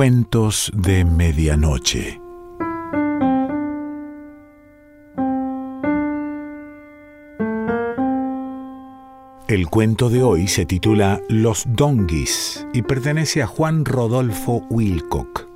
Cuentos 0.00 0.72
de 0.74 1.04
Medianoche. 1.04 2.18
El 9.46 9.66
cuento 9.68 10.08
de 10.08 10.22
hoy 10.22 10.48
se 10.48 10.64
titula 10.64 11.20
Los 11.28 11.64
Donguis 11.68 12.66
y 12.72 12.80
pertenece 12.80 13.42
a 13.42 13.46
Juan 13.46 13.84
Rodolfo 13.84 14.64
Wilcock. 14.70 15.49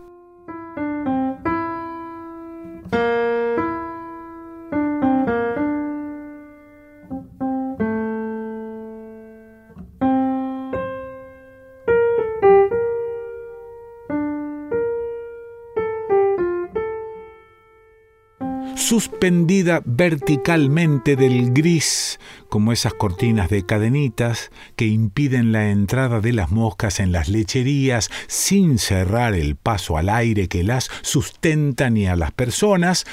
Suspendida 19.24 19.80
verticalmente 19.86 21.16
del 21.16 21.54
gris, 21.54 22.20
como 22.50 22.72
esas 22.72 22.92
cortinas 22.92 23.48
de 23.48 23.64
cadenitas 23.64 24.50
que 24.76 24.84
impiden 24.84 25.50
la 25.50 25.70
entrada 25.70 26.20
de 26.20 26.34
las 26.34 26.50
moscas 26.50 27.00
en 27.00 27.10
las 27.10 27.30
lecherías 27.30 28.10
sin 28.26 28.78
cerrar 28.78 29.32
el 29.32 29.56
paso 29.56 29.96
al 29.96 30.10
aire 30.10 30.46
que 30.48 30.62
las 30.62 30.90
sustenta 31.00 31.88
ni 31.88 32.06
a 32.06 32.16
las 32.16 32.32
personas, 32.32 33.06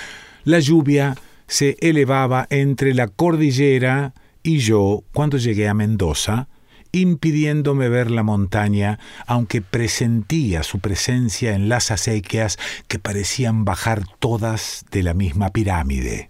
la 0.43 0.59
lluvia 0.59 1.15
se 1.47 1.77
elevaba 1.79 2.45
entre 2.49 2.93
la 2.93 3.07
cordillera 3.07 4.13
y 4.43 4.57
yo, 4.57 5.05
cuando 5.13 5.37
llegué 5.37 5.70
a 5.70 5.73
Mendoza, 5.73 6.49
impidiéndome 6.91 7.89
ver 7.89 8.11
la 8.11 8.23
montaña, 8.23 8.99
aunque 9.27 9.61
presentía 9.61 10.63
su 10.63 10.79
presencia 10.79 11.53
en 11.53 11.70
las 11.70 11.91
acequias 11.91 12.57
que 12.87 12.99
parecían 12.99 13.65
bajar 13.65 14.03
todas 14.20 14.85
de 14.91 15.03
la 15.03 15.13
misma 15.13 15.49
pirámide. 15.49 16.29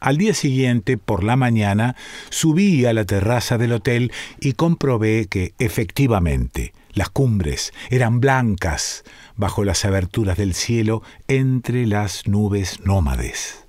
Al 0.00 0.16
día 0.16 0.34
siguiente, 0.34 0.96
por 0.96 1.24
la 1.24 1.36
mañana, 1.36 1.96
subí 2.30 2.86
a 2.86 2.92
la 2.92 3.04
terraza 3.04 3.58
del 3.58 3.72
hotel 3.72 4.12
y 4.40 4.52
comprobé 4.52 5.26
que, 5.26 5.54
efectivamente, 5.58 6.72
las 6.92 7.10
cumbres 7.10 7.72
eran 7.90 8.20
blancas 8.20 9.04
bajo 9.36 9.64
las 9.64 9.84
aberturas 9.84 10.36
del 10.36 10.54
cielo 10.54 11.02
entre 11.26 11.86
las 11.86 12.26
nubes 12.26 12.80
nómades. 12.80 13.67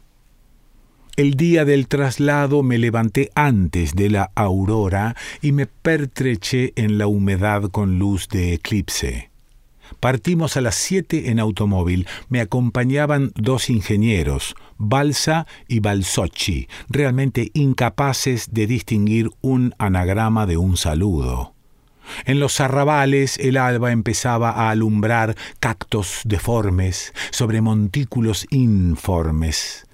El 1.19 1.33
día 1.33 1.65
del 1.65 1.89
traslado 1.89 2.63
me 2.63 2.77
levanté 2.77 3.29
antes 3.35 3.93
de 3.93 4.09
la 4.09 4.31
aurora 4.35 5.17
y 5.41 5.51
me 5.51 5.65
pertreché 5.67 6.71
en 6.77 6.97
la 6.97 7.07
humedad 7.07 7.63
con 7.63 7.99
luz 7.99 8.29
de 8.29 8.53
eclipse. 8.53 9.29
Partimos 9.99 10.55
a 10.55 10.61
las 10.61 10.75
siete 10.75 11.29
en 11.29 11.41
automóvil. 11.41 12.07
Me 12.29 12.39
acompañaban 12.39 13.33
dos 13.35 13.69
ingenieros, 13.69 14.55
Balsa 14.77 15.45
y 15.67 15.81
Balsocci, 15.81 16.69
realmente 16.87 17.51
incapaces 17.53 18.53
de 18.53 18.65
distinguir 18.65 19.29
un 19.41 19.75
anagrama 19.77 20.45
de 20.45 20.55
un 20.55 20.77
saludo. 20.77 21.53
En 22.23 22.39
los 22.39 22.61
arrabales 22.61 23.37
el 23.39 23.57
alba 23.57 23.91
empezaba 23.91 24.51
a 24.51 24.69
alumbrar 24.69 25.35
cactos 25.59 26.21
deformes 26.23 27.13
sobre 27.31 27.59
montículos 27.59 28.47
informes. 28.51 29.85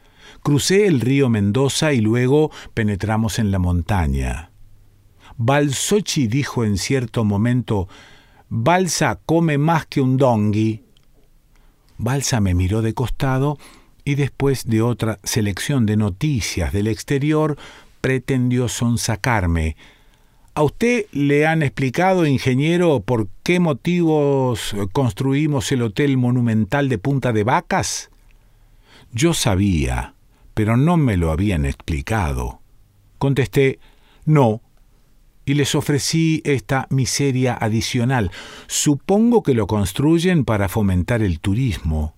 Crucé 0.46 0.86
el 0.86 1.02
río 1.02 1.28
Mendoza 1.28 1.92
y 1.94 2.02
luego 2.02 2.52
penetramos 2.76 3.40
en 3.40 3.50
la 3.50 3.58
montaña. 3.58 4.52
Balsochi 5.38 6.28
dijo 6.28 6.64
en 6.64 6.78
cierto 6.78 7.26
momento, 7.26 7.90
Balsa 8.50 9.20
come 9.26 9.58
más 9.58 9.88
que 9.88 10.02
un 10.02 10.18
dongui. 10.18 10.84
Balsa 11.98 12.42
me 12.42 12.54
miró 12.54 12.84
de 12.84 12.94
costado 12.94 13.58
y 14.04 14.14
después 14.14 14.68
de 14.68 14.84
otra 14.84 15.18
selección 15.24 15.88
de 15.88 15.98
noticias 15.98 16.72
del 16.72 16.90
exterior 16.90 17.58
pretendió 18.00 18.68
sonsacarme. 18.68 19.76
¿A 20.54 20.62
usted 20.62 21.08
le 21.12 21.48
han 21.48 21.64
explicado, 21.64 22.28
ingeniero, 22.28 23.00
por 23.00 23.30
qué 23.42 23.60
motivos 23.60 24.76
construimos 24.92 25.72
el 25.72 25.82
Hotel 25.82 26.18
Monumental 26.18 26.88
de 26.88 27.00
Punta 27.00 27.34
de 27.34 27.44
Vacas? 27.44 28.12
Yo 29.12 29.34
sabía 29.34 30.15
pero 30.56 30.78
no 30.78 30.98
me 30.98 31.18
lo 31.18 31.32
habían 31.32 31.66
explicado. 31.66 32.62
Contesté, 33.20 33.80
no, 34.26 34.62
y 35.46 35.54
les 35.54 35.76
ofrecí 35.76 36.42
esta 36.46 36.88
miseria 36.90 37.54
adicional. 37.54 38.32
Supongo 38.66 39.44
que 39.44 39.54
lo 39.54 39.68
construyen 39.68 40.46
para 40.46 40.70
fomentar 40.70 41.22
el 41.22 41.40
turismo. 41.40 42.16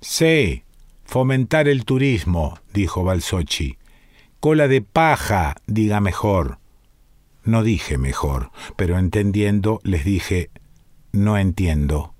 Sí, 0.00 0.64
fomentar 1.04 1.68
el 1.68 1.84
turismo, 1.84 2.58
dijo 2.72 3.04
Balsochi. 3.04 3.76
Cola 4.40 4.66
de 4.66 4.80
paja, 4.80 5.54
diga 5.66 6.00
mejor. 6.00 6.58
No 7.44 7.62
dije 7.62 7.98
mejor, 7.98 8.50
pero 8.76 8.98
entendiendo 8.98 9.80
les 9.84 10.06
dije, 10.06 10.50
no 11.12 11.36
entiendo. 11.36 12.14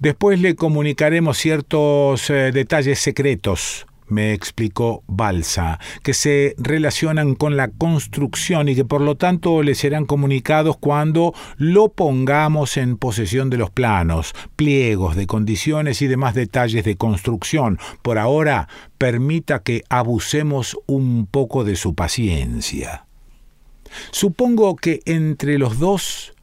Después 0.00 0.40
le 0.40 0.56
comunicaremos 0.56 1.38
ciertos 1.38 2.28
eh, 2.30 2.50
detalles 2.52 2.98
secretos 2.98 3.86
me 4.08 4.32
explicó 4.32 5.02
Balsa, 5.06 5.78
que 6.02 6.14
se 6.14 6.54
relacionan 6.58 7.34
con 7.34 7.56
la 7.56 7.68
construcción 7.68 8.68
y 8.68 8.74
que 8.74 8.84
por 8.84 9.00
lo 9.00 9.16
tanto 9.16 9.62
le 9.62 9.74
serán 9.74 10.06
comunicados 10.06 10.76
cuando 10.76 11.34
lo 11.56 11.88
pongamos 11.88 12.76
en 12.76 12.96
posesión 12.96 13.50
de 13.50 13.58
los 13.58 13.70
planos, 13.70 14.34
pliegos 14.56 15.16
de 15.16 15.26
condiciones 15.26 16.02
y 16.02 16.06
demás 16.06 16.34
detalles 16.34 16.84
de 16.84 16.96
construcción. 16.96 17.78
Por 18.02 18.18
ahora, 18.18 18.68
permita 18.98 19.62
que 19.62 19.82
abusemos 19.88 20.78
un 20.86 21.26
poco 21.26 21.64
de 21.64 21.76
su 21.76 21.94
paciencia. 21.94 23.06
Supongo 24.10 24.76
que 24.76 25.00
entre 25.04 25.58
los 25.58 25.78
dos 25.78 26.34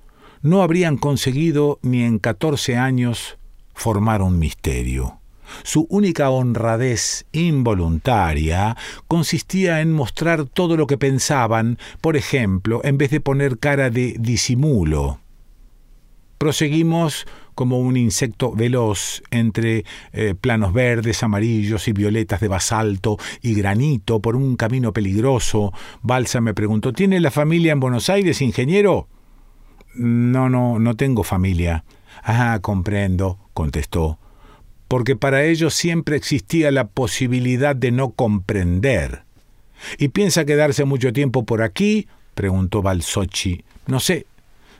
no 0.41 0.61
habrían 0.61 0.97
conseguido 0.97 1.79
ni 1.81 2.03
en 2.03 2.19
catorce 2.19 2.75
años 2.77 3.37
formar 3.73 4.21
un 4.21 4.39
misterio. 4.39 5.19
Su 5.63 5.87
única 5.89 6.29
honradez 6.29 7.25
involuntaria 7.31 8.75
consistía 9.07 9.81
en 9.81 9.91
mostrar 9.91 10.45
todo 10.45 10.77
lo 10.77 10.87
que 10.87 10.97
pensaban, 10.97 11.77
por 12.01 12.17
ejemplo, 12.17 12.81
en 12.83 12.97
vez 12.97 13.11
de 13.11 13.21
poner 13.21 13.59
cara 13.59 13.89
de 13.89 14.15
disimulo. 14.19 15.19
Proseguimos 16.37 17.25
como 17.55 17.79
un 17.79 17.95
insecto 17.95 18.51
veloz 18.51 19.21
entre 19.31 19.85
eh, 20.11 20.35
planos 20.39 20.73
verdes, 20.73 21.23
amarillos 21.23 21.87
y 21.87 21.93
violetas 21.93 22.41
de 22.41 22.47
basalto 22.47 23.17
y 23.41 23.53
granito 23.53 24.19
por 24.19 24.35
un 24.35 24.55
camino 24.55 24.91
peligroso. 24.91 25.71
Balsa 26.01 26.41
me 26.41 26.53
preguntó 26.53 26.91
¿Tiene 26.93 27.19
la 27.19 27.31
familia 27.31 27.71
en 27.71 27.79
Buenos 27.79 28.09
Aires, 28.09 28.41
ingeniero? 28.41 29.07
No, 29.95 30.49
no, 30.49 30.79
no 30.79 30.95
tengo 30.95 31.23
familia. 31.23 31.85
Ah, 32.23 32.59
comprendo, 32.61 33.37
contestó 33.53 34.19
porque 34.93 35.15
para 35.15 35.43
ellos 35.43 35.73
siempre 35.73 36.15
existía 36.15 36.69
la 36.69 36.85
posibilidad 36.85 37.75
de 37.75 37.91
no 37.91 38.11
comprender. 38.11 39.23
¿Y 39.97 40.09
piensa 40.09 40.45
quedarse 40.45 40.85
mucho 40.85 41.11
tiempo 41.11 41.45
por 41.45 41.63
aquí? 41.63 42.07
preguntó 42.35 42.83
Balsochi. 42.83 43.63
No 43.87 43.99
sé. 43.99 44.27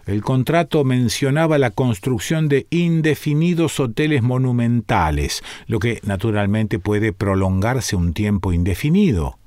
El 0.06 0.22
contrato 0.22 0.84
mencionaba 0.84 1.58
la 1.58 1.72
construcción 1.72 2.48
de 2.48 2.68
indefinidos 2.70 3.80
hoteles 3.80 4.22
monumentales, 4.22 5.42
lo 5.66 5.80
que 5.80 6.00
naturalmente 6.04 6.78
puede 6.78 7.12
prolongarse 7.12 7.96
un 7.96 8.14
tiempo 8.14 8.54
indefinido. 8.54 9.40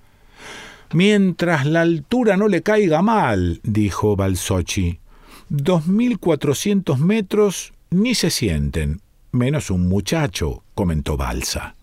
Mientras 0.93 1.65
la 1.65 1.83
altura 1.83 2.36
no 2.36 2.48
le 2.48 2.62
caiga 2.62 3.03
mal, 3.03 3.60
dijo 3.62 4.16
Balsochi. 4.16 4.98
Dos 5.48 5.86
mil 5.86 6.19
cuatrocientos 6.19 6.98
metros 6.98 7.72
ni 7.91 8.16
se 8.16 8.30
sienten 8.30 9.05
menos 9.36 9.71
un 9.71 9.88
muchacho, 9.88 10.65
comentó 10.74 11.16
Balsa. 11.16 11.77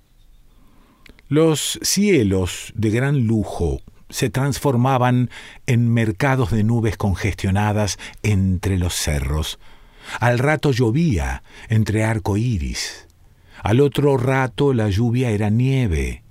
Los 1.30 1.80
cielos 1.82 2.74
de 2.76 2.90
gran 2.90 3.26
lujo 3.26 3.82
se 4.10 4.30
transformaban 4.30 5.30
en 5.66 5.92
mercados 5.92 6.52
de 6.52 6.64
nubes 6.64 6.98
congestionadas 6.98 7.98
entre 8.22 8.78
los 8.78 8.94
cerros. 8.94 9.60
Al 10.20 10.38
rato 10.38 10.72
llovía 10.72 11.44
entre 11.70 12.04
arco 12.04 12.38
iris. 12.38 13.08
Al 13.64 13.80
otro 13.80 14.18
rato 14.18 14.74
la 14.74 14.90
lluvia 14.90 15.32
era 15.32 15.50
nieve. 15.50 16.23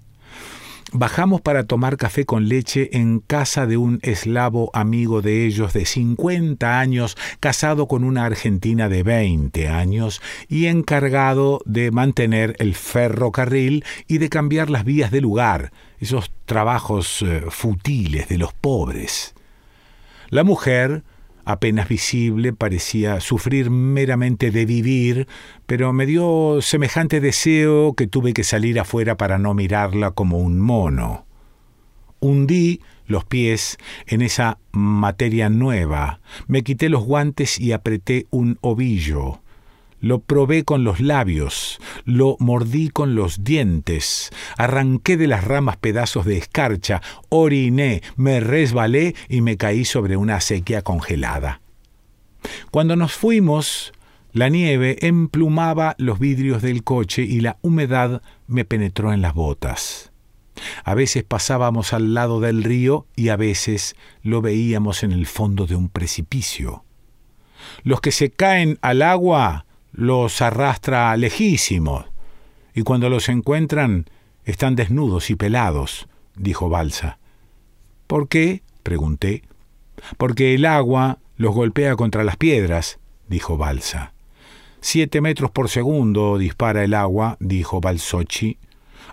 Bajamos 0.94 1.40
para 1.40 1.64
tomar 1.64 1.96
café 1.96 2.26
con 2.26 2.50
leche 2.50 2.90
en 2.92 3.20
casa 3.20 3.66
de 3.66 3.78
un 3.78 3.98
eslavo 4.02 4.70
amigo 4.74 5.22
de 5.22 5.46
ellos 5.46 5.72
de 5.72 5.86
50 5.86 6.78
años, 6.78 7.16
casado 7.40 7.88
con 7.88 8.04
una 8.04 8.26
argentina 8.26 8.90
de 8.90 9.02
20 9.02 9.68
años 9.68 10.20
y 10.50 10.66
encargado 10.66 11.62
de 11.64 11.90
mantener 11.92 12.56
el 12.58 12.74
ferrocarril 12.74 13.86
y 14.06 14.18
de 14.18 14.28
cambiar 14.28 14.68
las 14.68 14.84
vías 14.84 15.10
de 15.10 15.22
lugar, 15.22 15.72
esos 15.98 16.30
trabajos 16.44 17.22
eh, 17.22 17.44
futiles 17.48 18.28
de 18.28 18.36
los 18.36 18.52
pobres. 18.52 19.34
La 20.28 20.44
mujer, 20.44 21.04
apenas 21.44 21.88
visible, 21.88 22.52
parecía 22.52 23.20
sufrir 23.20 23.70
meramente 23.70 24.50
de 24.50 24.66
vivir, 24.66 25.28
pero 25.66 25.92
me 25.92 26.06
dio 26.06 26.60
semejante 26.62 27.20
deseo 27.20 27.94
que 27.94 28.06
tuve 28.06 28.32
que 28.32 28.44
salir 28.44 28.78
afuera 28.78 29.16
para 29.16 29.38
no 29.38 29.54
mirarla 29.54 30.12
como 30.12 30.38
un 30.38 30.60
mono. 30.60 31.26
Hundí 32.20 32.80
los 33.06 33.24
pies 33.24 33.78
en 34.06 34.22
esa 34.22 34.58
materia 34.70 35.50
nueva, 35.50 36.20
me 36.46 36.62
quité 36.62 36.88
los 36.88 37.04
guantes 37.04 37.58
y 37.58 37.72
apreté 37.72 38.26
un 38.30 38.58
ovillo. 38.60 39.41
Lo 40.02 40.18
probé 40.18 40.64
con 40.64 40.82
los 40.82 40.98
labios, 40.98 41.78
lo 42.04 42.36
mordí 42.40 42.88
con 42.88 43.14
los 43.14 43.44
dientes, 43.44 44.30
arranqué 44.58 45.16
de 45.16 45.28
las 45.28 45.44
ramas 45.44 45.76
pedazos 45.76 46.26
de 46.26 46.38
escarcha, 46.38 47.00
oriné, 47.28 48.02
me 48.16 48.40
resbalé 48.40 49.14
y 49.28 49.42
me 49.42 49.56
caí 49.56 49.84
sobre 49.84 50.16
una 50.16 50.36
acequia 50.36 50.82
congelada. 50.82 51.60
Cuando 52.72 52.96
nos 52.96 53.12
fuimos, 53.12 53.92
la 54.32 54.48
nieve 54.48 54.96
emplumaba 55.06 55.94
los 55.98 56.18
vidrios 56.18 56.62
del 56.62 56.82
coche 56.82 57.22
y 57.22 57.40
la 57.40 57.58
humedad 57.62 58.22
me 58.48 58.64
penetró 58.64 59.12
en 59.12 59.22
las 59.22 59.34
botas. 59.34 60.10
A 60.82 60.94
veces 60.94 61.22
pasábamos 61.22 61.92
al 61.92 62.12
lado 62.12 62.40
del 62.40 62.64
río 62.64 63.06
y 63.14 63.28
a 63.28 63.36
veces 63.36 63.94
lo 64.24 64.42
veíamos 64.42 65.04
en 65.04 65.12
el 65.12 65.26
fondo 65.26 65.68
de 65.68 65.76
un 65.76 65.88
precipicio. 65.88 66.84
Los 67.84 68.00
que 68.00 68.10
se 68.10 68.32
caen 68.32 68.80
al 68.82 69.02
agua 69.02 69.64
los 69.92 70.40
arrastra 70.42 71.16
lejísimos, 71.16 72.06
y 72.74 72.82
cuando 72.82 73.08
los 73.08 73.28
encuentran 73.28 74.06
están 74.44 74.74
desnudos 74.74 75.30
y 75.30 75.36
pelados, 75.36 76.08
dijo 76.34 76.68
Balsa. 76.68 77.18
¿Por 78.06 78.28
qué? 78.28 78.62
pregunté. 78.82 79.42
Porque 80.16 80.54
el 80.54 80.66
agua 80.66 81.18
los 81.36 81.54
golpea 81.54 81.96
contra 81.96 82.24
las 82.24 82.36
piedras, 82.36 82.98
dijo 83.28 83.56
Balsa. 83.56 84.12
Siete 84.80 85.20
metros 85.20 85.50
por 85.50 85.68
segundo 85.68 86.38
dispara 86.38 86.82
el 86.82 86.94
agua, 86.94 87.36
dijo 87.38 87.80
Balsochi. 87.80 88.58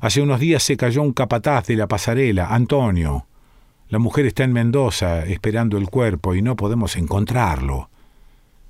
Hace 0.02 0.22
unos 0.22 0.40
días 0.40 0.64
se 0.64 0.78
cayó 0.78 1.02
un 1.02 1.14
capataz 1.14 1.68
de 1.68 1.76
la 1.76 1.88
pasarela, 1.88 2.48
Antonio. 2.48 3.28
La 3.90 4.00
mujer 4.00 4.26
está 4.26 4.44
en 4.44 4.54
Mendoza 4.54 5.26
esperando 5.26 5.78
el 5.78 5.90
cuerpo 5.90 6.34
y 6.34 6.42
no 6.42 6.56
podemos 6.56 6.96
encontrarlo. 6.96 7.90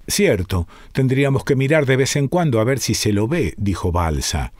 Cierto, 0.09 0.67
tendríamos 0.91 1.43
que 1.43 1.55
mirar 1.55 1.85
de 1.85 1.95
vez 1.95 2.15
en 2.15 2.27
cuando 2.27 2.59
a 2.59 2.63
ver 2.63 2.79
si 2.79 2.95
se 2.95 3.13
lo 3.13 3.27
ve, 3.27 3.53
dijo 3.57 3.91
Balsa. 3.91 4.53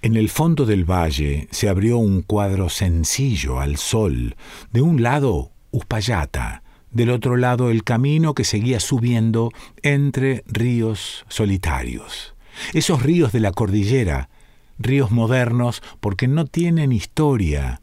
En 0.00 0.16
el 0.16 0.30
fondo 0.30 0.64
del 0.64 0.90
valle 0.90 1.46
se 1.50 1.68
abrió 1.68 1.98
un 1.98 2.22
cuadro 2.22 2.70
sencillo 2.70 3.60
al 3.60 3.76
sol. 3.76 4.34
De 4.72 4.80
un 4.80 5.02
lado, 5.02 5.52
Uspallata, 5.72 6.62
del 6.90 7.10
otro 7.10 7.36
lado 7.36 7.70
el 7.70 7.84
camino 7.84 8.34
que 8.34 8.44
seguía 8.44 8.80
subiendo 8.80 9.50
entre 9.82 10.42
ríos 10.46 11.26
solitarios. 11.28 12.34
Esos 12.72 13.02
ríos 13.02 13.30
de 13.32 13.40
la 13.40 13.52
cordillera, 13.52 14.30
ríos 14.78 15.10
modernos 15.10 15.82
porque 16.00 16.28
no 16.28 16.46
tienen 16.46 16.92
historia. 16.92 17.82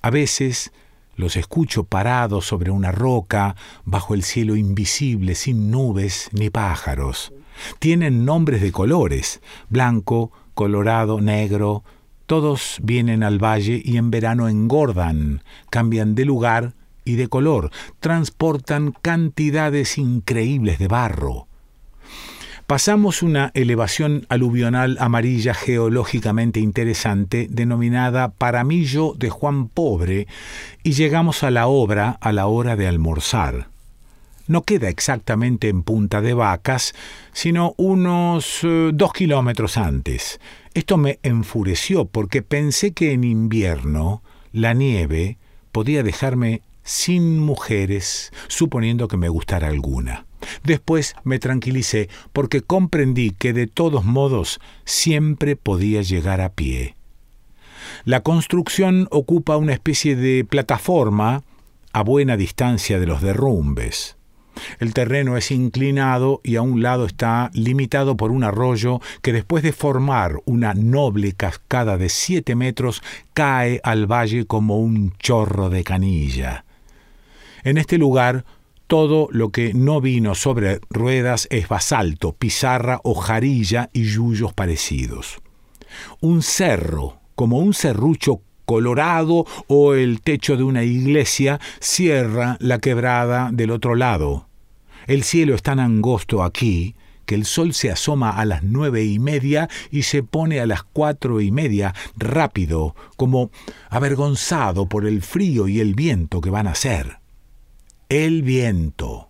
A 0.00 0.10
veces 0.10 0.72
los 1.20 1.36
escucho 1.36 1.84
parados 1.84 2.46
sobre 2.46 2.70
una 2.70 2.90
roca, 2.90 3.54
bajo 3.84 4.14
el 4.14 4.24
cielo 4.24 4.56
invisible, 4.56 5.34
sin 5.36 5.70
nubes 5.70 6.28
ni 6.32 6.50
pájaros. 6.50 7.32
Tienen 7.78 8.24
nombres 8.24 8.60
de 8.62 8.72
colores, 8.72 9.40
blanco, 9.68 10.32
colorado, 10.54 11.20
negro. 11.20 11.84
Todos 12.26 12.78
vienen 12.82 13.22
al 13.22 13.38
valle 13.38 13.80
y 13.84 13.96
en 13.96 14.10
verano 14.10 14.48
engordan, 14.48 15.42
cambian 15.68 16.14
de 16.14 16.24
lugar 16.24 16.74
y 17.04 17.16
de 17.16 17.28
color, 17.28 17.70
transportan 17.98 18.92
cantidades 19.02 19.98
increíbles 19.98 20.78
de 20.78 20.88
barro. 20.88 21.49
Pasamos 22.70 23.24
una 23.24 23.50
elevación 23.54 24.26
aluvional 24.28 24.96
amarilla 25.00 25.54
geológicamente 25.54 26.60
interesante 26.60 27.48
denominada 27.50 28.30
Paramillo 28.30 29.14
de 29.18 29.28
Juan 29.28 29.66
Pobre 29.66 30.28
y 30.84 30.92
llegamos 30.92 31.42
a 31.42 31.50
la 31.50 31.66
obra 31.66 32.10
a 32.20 32.30
la 32.30 32.46
hora 32.46 32.76
de 32.76 32.86
almorzar. 32.86 33.70
No 34.46 34.62
queda 34.62 34.88
exactamente 34.88 35.68
en 35.68 35.82
Punta 35.82 36.20
de 36.20 36.32
Vacas, 36.32 36.94
sino 37.32 37.74
unos 37.76 38.60
eh, 38.62 38.92
dos 38.94 39.12
kilómetros 39.14 39.76
antes. 39.76 40.38
Esto 40.72 40.96
me 40.96 41.18
enfureció 41.24 42.04
porque 42.04 42.40
pensé 42.40 42.92
que 42.92 43.10
en 43.10 43.24
invierno 43.24 44.22
la 44.52 44.74
nieve 44.74 45.38
podía 45.72 46.04
dejarme 46.04 46.62
sin 46.84 47.40
mujeres, 47.40 48.32
suponiendo 48.46 49.08
que 49.08 49.16
me 49.16 49.28
gustara 49.28 49.66
alguna. 49.66 50.24
Después 50.64 51.14
me 51.24 51.38
tranquilicé 51.38 52.08
porque 52.32 52.62
comprendí 52.62 53.30
que 53.30 53.52
de 53.52 53.66
todos 53.66 54.04
modos 54.04 54.60
siempre 54.84 55.56
podía 55.56 56.02
llegar 56.02 56.40
a 56.40 56.52
pie. 56.52 56.94
La 58.04 58.22
construcción 58.22 59.08
ocupa 59.10 59.56
una 59.56 59.72
especie 59.72 60.16
de 60.16 60.44
plataforma 60.44 61.42
a 61.92 62.02
buena 62.02 62.36
distancia 62.36 62.98
de 62.98 63.06
los 63.06 63.20
derrumbes. 63.20 64.16
El 64.78 64.94
terreno 64.94 65.36
es 65.36 65.50
inclinado 65.50 66.40
y 66.44 66.56
a 66.56 66.62
un 66.62 66.82
lado 66.82 67.06
está 67.06 67.50
limitado 67.54 68.16
por 68.16 68.30
un 68.30 68.44
arroyo 68.44 69.00
que 69.22 69.32
después 69.32 69.62
de 69.62 69.72
formar 69.72 70.36
una 70.44 70.74
noble 70.74 71.32
cascada 71.32 71.96
de 71.96 72.08
siete 72.08 72.54
metros 72.54 73.02
cae 73.32 73.80
al 73.84 74.10
valle 74.10 74.46
como 74.46 74.78
un 74.78 75.12
chorro 75.18 75.70
de 75.70 75.84
canilla. 75.84 76.64
En 77.62 77.78
este 77.78 77.98
lugar 77.98 78.44
todo 78.90 79.28
lo 79.30 79.50
que 79.50 79.72
no 79.72 80.00
vino 80.00 80.34
sobre 80.34 80.80
ruedas 80.90 81.46
es 81.52 81.68
basalto, 81.68 82.32
pizarra, 82.32 82.98
hojarilla 83.04 83.88
y 83.92 84.02
yuyos 84.02 84.52
parecidos. 84.52 85.38
Un 86.20 86.42
cerro, 86.42 87.20
como 87.36 87.60
un 87.60 87.72
serrucho 87.72 88.40
colorado 88.64 89.46
o 89.68 89.94
el 89.94 90.20
techo 90.22 90.56
de 90.56 90.64
una 90.64 90.82
iglesia, 90.82 91.60
cierra 91.78 92.56
la 92.58 92.80
quebrada 92.80 93.50
del 93.52 93.70
otro 93.70 93.94
lado. 93.94 94.48
El 95.06 95.22
cielo 95.22 95.54
es 95.54 95.62
tan 95.62 95.78
angosto 95.78 96.42
aquí 96.42 96.96
que 97.26 97.36
el 97.36 97.44
sol 97.44 97.74
se 97.74 97.92
asoma 97.92 98.30
a 98.30 98.44
las 98.44 98.64
nueve 98.64 99.04
y 99.04 99.20
media 99.20 99.68
y 99.92 100.02
se 100.02 100.24
pone 100.24 100.58
a 100.58 100.66
las 100.66 100.82
cuatro 100.82 101.40
y 101.40 101.52
media, 101.52 101.94
rápido, 102.16 102.96
como 103.16 103.52
avergonzado 103.88 104.88
por 104.88 105.06
el 105.06 105.22
frío 105.22 105.68
y 105.68 105.78
el 105.78 105.94
viento 105.94 106.40
que 106.40 106.50
van 106.50 106.66
a 106.66 106.74
ser 106.74 107.19
el 108.10 108.42
viento. 108.42 109.28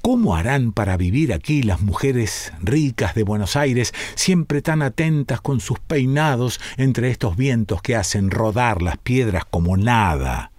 ¿Cómo 0.00 0.34
harán 0.34 0.72
para 0.72 0.96
vivir 0.96 1.32
aquí 1.32 1.62
las 1.62 1.82
mujeres 1.82 2.50
ricas 2.62 3.14
de 3.14 3.22
Buenos 3.22 3.54
Aires, 3.54 3.92
siempre 4.14 4.62
tan 4.62 4.80
atentas 4.80 5.42
con 5.42 5.60
sus 5.60 5.78
peinados 5.78 6.58
entre 6.78 7.10
estos 7.10 7.36
vientos 7.36 7.82
que 7.82 7.94
hacen 7.94 8.30
rodar 8.30 8.80
las 8.80 8.96
piedras 8.96 9.44
como 9.44 9.76
nada? 9.76 10.52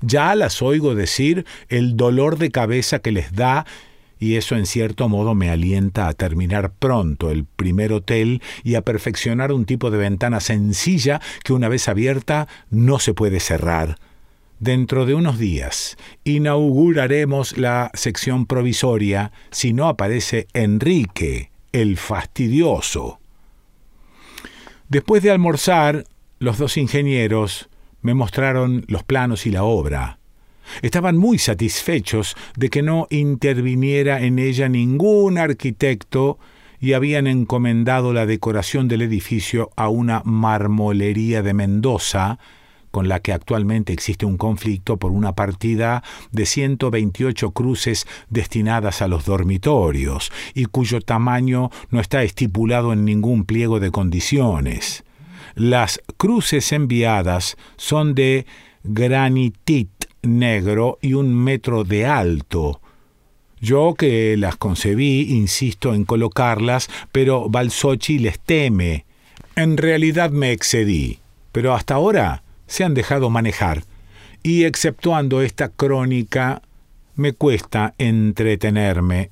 Ya 0.00 0.34
las 0.34 0.60
oigo 0.60 0.96
decir 0.96 1.46
el 1.68 1.96
dolor 1.96 2.38
de 2.38 2.50
cabeza 2.50 2.98
que 2.98 3.12
les 3.12 3.32
da 3.32 3.64
y 4.18 4.34
eso 4.34 4.56
en 4.56 4.66
cierto 4.66 5.08
modo 5.08 5.36
me 5.36 5.50
alienta 5.50 6.08
a 6.08 6.12
terminar 6.12 6.72
pronto 6.72 7.30
el 7.30 7.44
primer 7.44 7.92
hotel 7.92 8.42
y 8.64 8.74
a 8.74 8.82
perfeccionar 8.82 9.52
un 9.52 9.64
tipo 9.64 9.92
de 9.92 9.98
ventana 9.98 10.40
sencilla 10.40 11.20
que 11.44 11.52
una 11.52 11.68
vez 11.68 11.88
abierta 11.88 12.48
no 12.68 12.98
se 12.98 13.14
puede 13.14 13.38
cerrar 13.38 13.96
Dentro 14.60 15.06
de 15.06 15.14
unos 15.14 15.38
días 15.38 15.96
inauguraremos 16.24 17.56
la 17.56 17.92
sección 17.94 18.44
provisoria 18.44 19.30
si 19.50 19.72
no 19.72 19.86
aparece 19.86 20.48
Enrique, 20.52 21.52
el 21.72 21.96
fastidioso. 21.96 23.20
Después 24.88 25.22
de 25.22 25.30
almorzar, 25.30 26.06
los 26.40 26.58
dos 26.58 26.76
ingenieros 26.76 27.68
me 28.02 28.14
mostraron 28.14 28.84
los 28.88 29.04
planos 29.04 29.46
y 29.46 29.50
la 29.50 29.62
obra. 29.62 30.18
Estaban 30.82 31.16
muy 31.16 31.38
satisfechos 31.38 32.36
de 32.56 32.68
que 32.68 32.82
no 32.82 33.06
interviniera 33.10 34.20
en 34.22 34.40
ella 34.40 34.68
ningún 34.68 35.38
arquitecto 35.38 36.38
y 36.80 36.94
habían 36.94 37.26
encomendado 37.26 38.12
la 38.12 38.26
decoración 38.26 38.88
del 38.88 39.02
edificio 39.02 39.70
a 39.76 39.88
una 39.88 40.22
marmolería 40.24 41.42
de 41.42 41.54
Mendoza, 41.54 42.38
con 42.98 43.06
la 43.06 43.20
que 43.20 43.32
actualmente 43.32 43.92
existe 43.92 44.26
un 44.26 44.36
conflicto 44.36 44.96
por 44.96 45.12
una 45.12 45.36
partida 45.36 46.02
de 46.32 46.46
128 46.46 47.52
cruces 47.52 48.08
destinadas 48.28 49.02
a 49.02 49.06
los 49.06 49.24
dormitorios 49.24 50.32
y 50.52 50.64
cuyo 50.64 51.00
tamaño 51.00 51.70
no 51.90 52.00
está 52.00 52.24
estipulado 52.24 52.92
en 52.92 53.04
ningún 53.04 53.44
pliego 53.44 53.78
de 53.78 53.92
condiciones. 53.92 55.04
Las 55.54 56.02
cruces 56.16 56.72
enviadas 56.72 57.56
son 57.76 58.16
de 58.16 58.46
granitit 58.82 59.90
negro 60.22 60.98
y 61.00 61.12
un 61.12 61.32
metro 61.32 61.84
de 61.84 62.04
alto. 62.04 62.80
Yo 63.60 63.94
que 63.96 64.36
las 64.36 64.56
concebí, 64.56 65.36
insisto 65.36 65.94
en 65.94 66.04
colocarlas, 66.04 66.90
pero 67.12 67.48
Balsochi 67.48 68.18
les 68.18 68.40
teme. 68.40 69.06
En 69.54 69.76
realidad 69.76 70.32
me 70.32 70.50
excedí, 70.50 71.20
pero 71.52 71.74
hasta 71.74 71.94
ahora 71.94 72.42
se 72.68 72.84
han 72.84 72.94
dejado 72.94 73.30
manejar, 73.30 73.82
y 74.44 74.64
exceptuando 74.64 75.42
esta 75.42 75.68
crónica, 75.68 76.62
me 77.16 77.32
cuesta 77.32 77.94
entretenerme. 77.98 79.30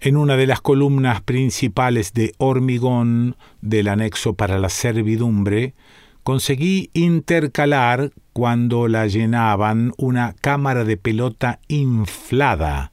En 0.00 0.16
una 0.16 0.36
de 0.36 0.46
las 0.46 0.60
columnas 0.60 1.20
principales 1.20 2.14
de 2.14 2.34
hormigón 2.38 3.36
del 3.60 3.88
anexo 3.88 4.34
para 4.34 4.58
la 4.58 4.70
servidumbre, 4.70 5.74
conseguí 6.22 6.90
intercalar, 6.94 8.12
cuando 8.32 8.88
la 8.88 9.06
llenaban, 9.06 9.92
una 9.98 10.34
cámara 10.40 10.84
de 10.84 10.96
pelota 10.96 11.60
inflada. 11.68 12.92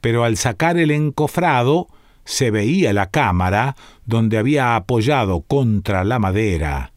Pero 0.00 0.24
al 0.24 0.36
sacar 0.36 0.78
el 0.78 0.90
encofrado, 0.90 1.88
se 2.24 2.50
veía 2.50 2.92
la 2.92 3.10
cámara 3.10 3.76
donde 4.06 4.38
había 4.38 4.76
apoyado 4.76 5.40
contra 5.42 6.04
la 6.04 6.18
madera. 6.18 6.91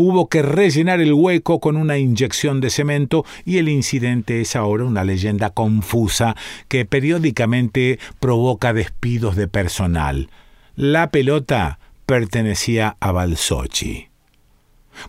Hubo 0.00 0.28
que 0.28 0.42
rellenar 0.42 1.00
el 1.00 1.12
hueco 1.12 1.58
con 1.58 1.76
una 1.76 1.98
inyección 1.98 2.60
de 2.60 2.70
cemento 2.70 3.24
y 3.44 3.58
el 3.58 3.68
incidente 3.68 4.40
es 4.40 4.54
ahora 4.54 4.84
una 4.84 5.02
leyenda 5.02 5.50
confusa 5.50 6.36
que 6.68 6.84
periódicamente 6.84 7.98
provoca 8.20 8.72
despidos 8.72 9.34
de 9.34 9.48
personal. 9.48 10.30
La 10.76 11.10
pelota 11.10 11.80
pertenecía 12.06 12.96
a 13.00 13.10
Balsochi. 13.10 14.06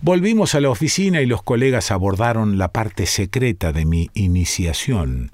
Volvimos 0.01 0.55
a 0.55 0.60
la 0.60 0.72
oficina 0.72 1.22
y 1.22 1.27
los 1.27 1.43
colegas 1.43 1.91
abordaron 1.91 2.58
la 2.58 2.69
parte 2.69 3.05
secreta 3.05 3.72
de 3.72 3.86
mi 3.86 4.10
iniciación. 4.15 5.29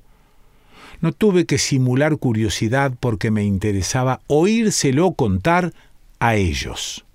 No 0.99 1.13
tuve 1.13 1.45
que 1.45 1.59
simular 1.59 2.17
curiosidad 2.17 2.91
porque 2.99 3.31
me 3.31 3.45
interesaba 3.45 4.19
oírselo 4.27 5.13
contar 5.13 5.71
a 6.19 6.35
ellos. 6.35 7.05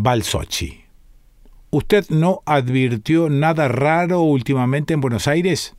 Balsochi. 0.00 0.84
¿Usted 1.70 2.08
no 2.10 2.40
advirtió 2.46 3.28
nada 3.28 3.66
raro 3.66 4.20
últimamente 4.20 4.94
en 4.94 5.00
Buenos 5.00 5.26
Aires? 5.26 5.74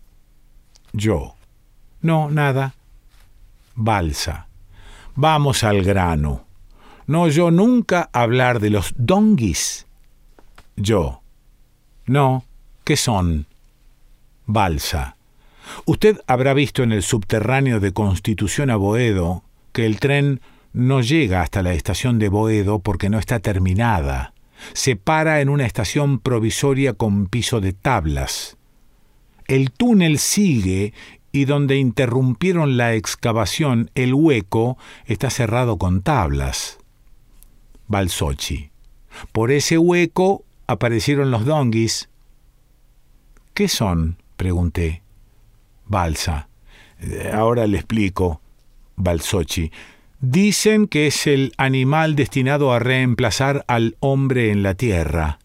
Yo. 0.91 1.35
No, 2.01 2.29
nada. 2.29 2.75
Balsa. 3.75 4.49
Vamos 5.15 5.63
al 5.63 5.83
grano. 5.83 6.45
No 7.07 7.21
oyó 7.21 7.49
nunca 7.49 8.09
hablar 8.11 8.59
de 8.59 8.71
los 8.71 8.93
donguis. 8.97 9.87
Yo. 10.75 11.21
No. 12.05 12.43
¿Qué 12.83 12.97
son? 12.97 13.47
Balsa. 14.45 15.15
Usted 15.85 16.19
habrá 16.27 16.53
visto 16.53 16.83
en 16.83 16.91
el 16.91 17.03
subterráneo 17.03 17.79
de 17.79 17.93
Constitución 17.93 18.69
a 18.69 18.75
Boedo 18.75 19.43
que 19.71 19.85
el 19.85 20.01
tren 20.01 20.41
no 20.73 21.01
llega 21.01 21.41
hasta 21.41 21.63
la 21.63 21.73
estación 21.73 22.19
de 22.19 22.29
Boedo 22.29 22.79
porque 22.79 23.09
no 23.09 23.19
está 23.19 23.39
terminada. 23.39 24.33
Se 24.73 24.95
para 24.95 25.41
en 25.41 25.49
una 25.49 25.65
estación 25.65 26.19
provisoria 26.19 26.93
con 26.93 27.27
piso 27.27 27.61
de 27.61 27.73
tablas. 27.73 28.57
El 29.47 29.71
túnel 29.71 30.19
sigue 30.19 30.93
y 31.31 31.45
donde 31.45 31.77
interrumpieron 31.77 32.77
la 32.77 32.93
excavación, 32.93 33.91
el 33.95 34.13
hueco 34.13 34.77
está 35.05 35.29
cerrado 35.29 35.77
con 35.77 36.01
tablas. 36.01 36.79
Balsochi. 37.87 38.71
Por 39.31 39.51
ese 39.51 39.77
hueco 39.77 40.43
aparecieron 40.67 41.31
los 41.31 41.45
donguis. 41.45 42.09
¿Qué 43.53 43.67
son? 43.67 44.17
pregunté. 44.37 45.01
Balsa. 45.85 46.47
Eh, 46.99 47.31
ahora 47.33 47.65
le 47.67 47.77
explico. 47.77 48.41
Balsochi. 48.95 49.71
Dicen 50.21 50.87
que 50.87 51.07
es 51.07 51.27
el 51.27 51.53
animal 51.55 52.17
destinado 52.17 52.73
a 52.73 52.79
reemplazar 52.79 53.63
al 53.67 53.95
hombre 54.01 54.51
en 54.51 54.63
la 54.63 54.73
tierra. 54.73 55.39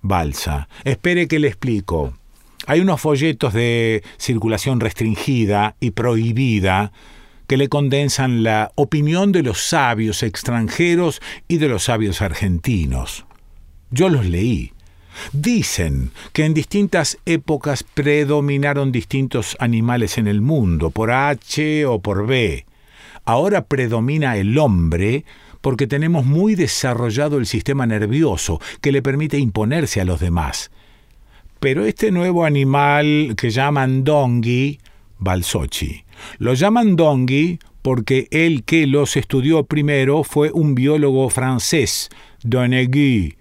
Balsa. 0.00 0.68
Espere 0.84 1.28
que 1.28 1.38
le 1.38 1.48
explico. 1.48 2.14
Hay 2.66 2.80
unos 2.80 3.00
folletos 3.00 3.52
de 3.52 4.02
circulación 4.16 4.80
restringida 4.80 5.76
y 5.80 5.90
prohibida 5.90 6.92
que 7.46 7.58
le 7.58 7.68
condensan 7.68 8.42
la 8.42 8.72
opinión 8.74 9.32
de 9.32 9.42
los 9.42 9.60
sabios 9.60 10.22
extranjeros 10.22 11.20
y 11.46 11.58
de 11.58 11.68
los 11.68 11.84
sabios 11.84 12.22
argentinos. 12.22 13.26
Yo 13.90 14.08
los 14.08 14.24
leí. 14.24 14.72
Dicen 15.32 16.12
que 16.32 16.44
en 16.46 16.54
distintas 16.54 17.18
épocas 17.26 17.82
predominaron 17.82 18.92
distintos 18.92 19.56
animales 19.60 20.16
en 20.16 20.26
el 20.26 20.40
mundo, 20.40 20.90
por 20.90 21.10
H 21.10 21.84
o 21.84 21.98
por 21.98 22.26
B. 22.26 22.64
Ahora 23.28 23.66
predomina 23.66 24.38
el 24.38 24.56
hombre 24.56 25.26
porque 25.60 25.86
tenemos 25.86 26.24
muy 26.24 26.54
desarrollado 26.54 27.36
el 27.36 27.44
sistema 27.44 27.84
nervioso 27.84 28.58
que 28.80 28.90
le 28.90 29.02
permite 29.02 29.38
imponerse 29.38 30.00
a 30.00 30.06
los 30.06 30.18
demás. 30.18 30.70
Pero 31.60 31.84
este 31.84 32.10
nuevo 32.10 32.46
animal 32.46 33.34
que 33.36 33.50
llaman 33.50 34.02
Dongui, 34.02 34.78
Balsochi, 35.18 36.06
lo 36.38 36.54
llaman 36.54 36.96
Dongui 36.96 37.58
porque 37.82 38.28
el 38.30 38.64
que 38.64 38.86
los 38.86 39.14
estudió 39.18 39.64
primero 39.64 40.24
fue 40.24 40.50
un 40.50 40.74
biólogo 40.74 41.28
francés, 41.28 42.08
Donegui, 42.42 43.36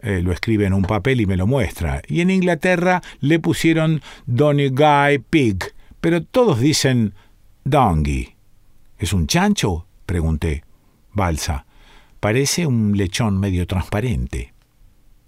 eh, 0.00 0.20
lo 0.20 0.32
escribe 0.32 0.66
en 0.66 0.72
un 0.72 0.82
papel 0.82 1.20
y 1.20 1.26
me 1.26 1.36
lo 1.36 1.46
muestra. 1.46 2.02
Y 2.08 2.22
en 2.22 2.30
Inglaterra 2.30 3.02
le 3.20 3.38
pusieron 3.38 4.02
Donegal 4.26 5.20
Pig, 5.20 5.58
pero 6.00 6.24
todos 6.24 6.58
dicen 6.58 7.14
Dongy. 7.62 8.37
¿Es 8.98 9.12
un 9.12 9.26
chancho? 9.26 9.86
pregunté. 10.06 10.64
Balsa. 11.12 11.66
Parece 12.20 12.66
un 12.66 12.96
lechón 12.96 13.38
medio 13.38 13.66
transparente. 13.66 14.54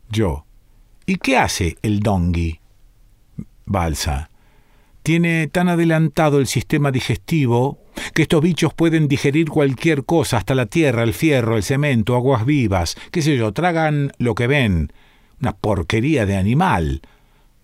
Yo. 0.09 0.45
¿Y 1.07 1.17
qué 1.17 1.37
hace 1.39 1.77
el 1.83 2.01
dongi? 2.01 2.61
Balsa. 3.65 4.31
Tiene 5.03 5.47
tan 5.47 5.69
adelantado 5.69 6.39
el 6.41 6.47
sistema 6.47 6.91
digestivo 6.91 7.79
que 8.15 8.23
estos 8.23 8.43
bichos 8.43 8.75
pueden 8.75 9.09
digerir 9.09 9.49
cualquier 9.49 10.05
cosa, 10.05 10.37
hasta 10.37 10.55
la 10.55 10.67
tierra, 10.67 11.03
el 11.03 11.15
fierro, 11.15 11.57
el 11.57 11.63
cemento, 11.63 12.17
aguas 12.17 12.45
vivas, 12.45 12.97
qué 13.11 13.23
sé 13.23 13.37
yo, 13.37 13.53
tragan 13.53 14.13
lo 14.19 14.35
que 14.35 14.47
ven. 14.47 14.93
Una 15.41 15.57
porquería 15.57 16.27
de 16.27 16.37
animal. 16.37 17.03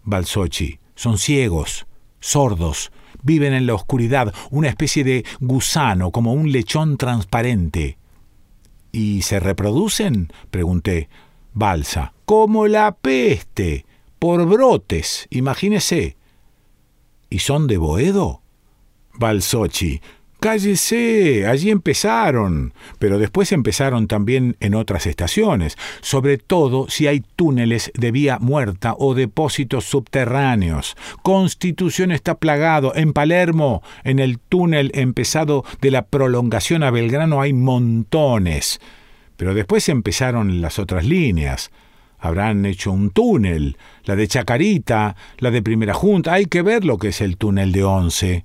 Balsochi. 0.04 0.78
Son 0.94 1.18
ciegos, 1.18 1.86
sordos, 2.20 2.90
viven 3.26 3.52
en 3.52 3.66
la 3.66 3.75
oscuridad, 3.75 4.33
una 4.50 4.68
especie 4.68 5.02
de 5.04 5.25
gusano, 5.40 6.12
como 6.12 6.33
un 6.33 6.52
lechón 6.52 6.97
transparente. 6.97 7.99
¿Y 8.92 9.23
se 9.23 9.40
reproducen? 9.40 10.33
pregunté. 10.50 11.09
Balsa. 11.52 12.14
Como 12.25 12.68
la 12.68 12.92
peste. 12.92 13.85
Por 14.18 14.47
brotes, 14.47 15.26
imagínese. 15.30 16.16
¿Y 17.28 17.40
son 17.40 17.66
de 17.66 17.76
Boedo? 17.76 18.42
Balsochi. 19.14 20.00
Cállese, 20.38 21.47
allí 21.47 21.71
empezaron, 21.71 22.75
pero 22.99 23.19
después 23.19 23.52
empezaron 23.52 24.07
también 24.07 24.57
en 24.61 24.75
otras 24.75 25.07
estaciones, 25.07 25.78
sobre 26.02 26.37
todo 26.37 26.90
si 26.90 27.07
hay 27.07 27.25
túneles 27.37 27.90
de 27.95 28.11
vía 28.11 28.38
muerta 28.38 28.95
o 28.99 29.14
depósitos 29.14 29.87
subterráneos. 29.87 30.95
Constitución 31.23 32.12
está 32.12 32.35
plagado. 32.35 32.95
En 32.95 33.14
Palermo, 33.14 33.83
en 34.05 34.19
el 34.19 34.38
túnel 34.38 34.90
empezado 34.95 35.64
de 35.81 35.90
la 35.90 36.02
prolongación 36.02 36.83
a 36.83 36.90
Belgrano 36.90 37.40
hay 37.40 37.55
montones. 37.55 38.78
Pero 39.38 39.55
después 39.55 39.88
empezaron 39.88 40.61
las 40.61 40.78
otras 40.78 41.07
líneas. 41.07 41.71
Habrán 42.19 42.66
hecho 42.66 42.93
un 42.93 43.11
túnel, 43.11 43.78
la 44.05 44.16
de 44.16 44.28
Chacarita, 44.28 45.16
la 45.38 45.50
de 45.50 45.62
Primera 45.62 45.95
Junta. 45.95 46.35
Hay 46.35 46.47
que 46.47 46.62
ver 46.62 46.85
lo 46.85 46.99
que 46.99 47.09
es 47.09 47.21
el 47.21 47.37
túnel 47.37 47.73
de 47.73 47.85
Once. 47.85 48.45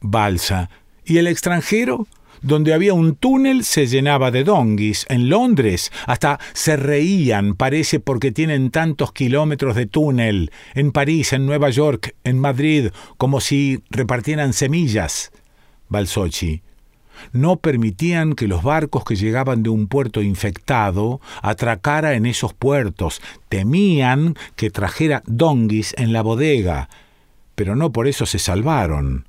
Balsa 0.00 0.68
y 1.04 1.18
el 1.18 1.26
extranjero, 1.26 2.06
donde 2.44 2.74
había 2.74 2.92
un 2.92 3.16
túnel, 3.16 3.64
se 3.64 3.86
llenaba 3.86 4.30
de 4.30 4.44
donguis. 4.44 5.06
En 5.08 5.30
Londres 5.30 5.90
hasta 6.06 6.38
se 6.52 6.76
reían, 6.76 7.54
parece, 7.54 8.00
porque 8.00 8.32
tienen 8.32 8.70
tantos 8.70 9.12
kilómetros 9.12 9.74
de 9.74 9.86
túnel. 9.86 10.52
En 10.74 10.92
París, 10.92 11.32
en 11.32 11.46
Nueva 11.46 11.70
York, 11.70 12.14
en 12.22 12.38
Madrid, 12.38 12.90
como 13.16 13.40
si 13.40 13.80
repartieran 13.90 14.52
semillas. 14.52 15.32
Balsochi. 15.88 16.62
No 17.32 17.56
permitían 17.56 18.34
que 18.34 18.48
los 18.48 18.62
barcos 18.62 19.04
que 19.04 19.16
llegaban 19.16 19.62
de 19.62 19.70
un 19.70 19.86
puerto 19.86 20.20
infectado 20.20 21.20
atracara 21.40 22.14
en 22.14 22.26
esos 22.26 22.52
puertos. 22.52 23.22
Temían 23.48 24.34
que 24.56 24.70
trajera 24.70 25.22
donguis 25.26 25.94
en 25.96 26.12
la 26.12 26.22
bodega. 26.22 26.88
Pero 27.54 27.76
no 27.76 27.92
por 27.92 28.08
eso 28.08 28.26
se 28.26 28.38
salvaron 28.38 29.26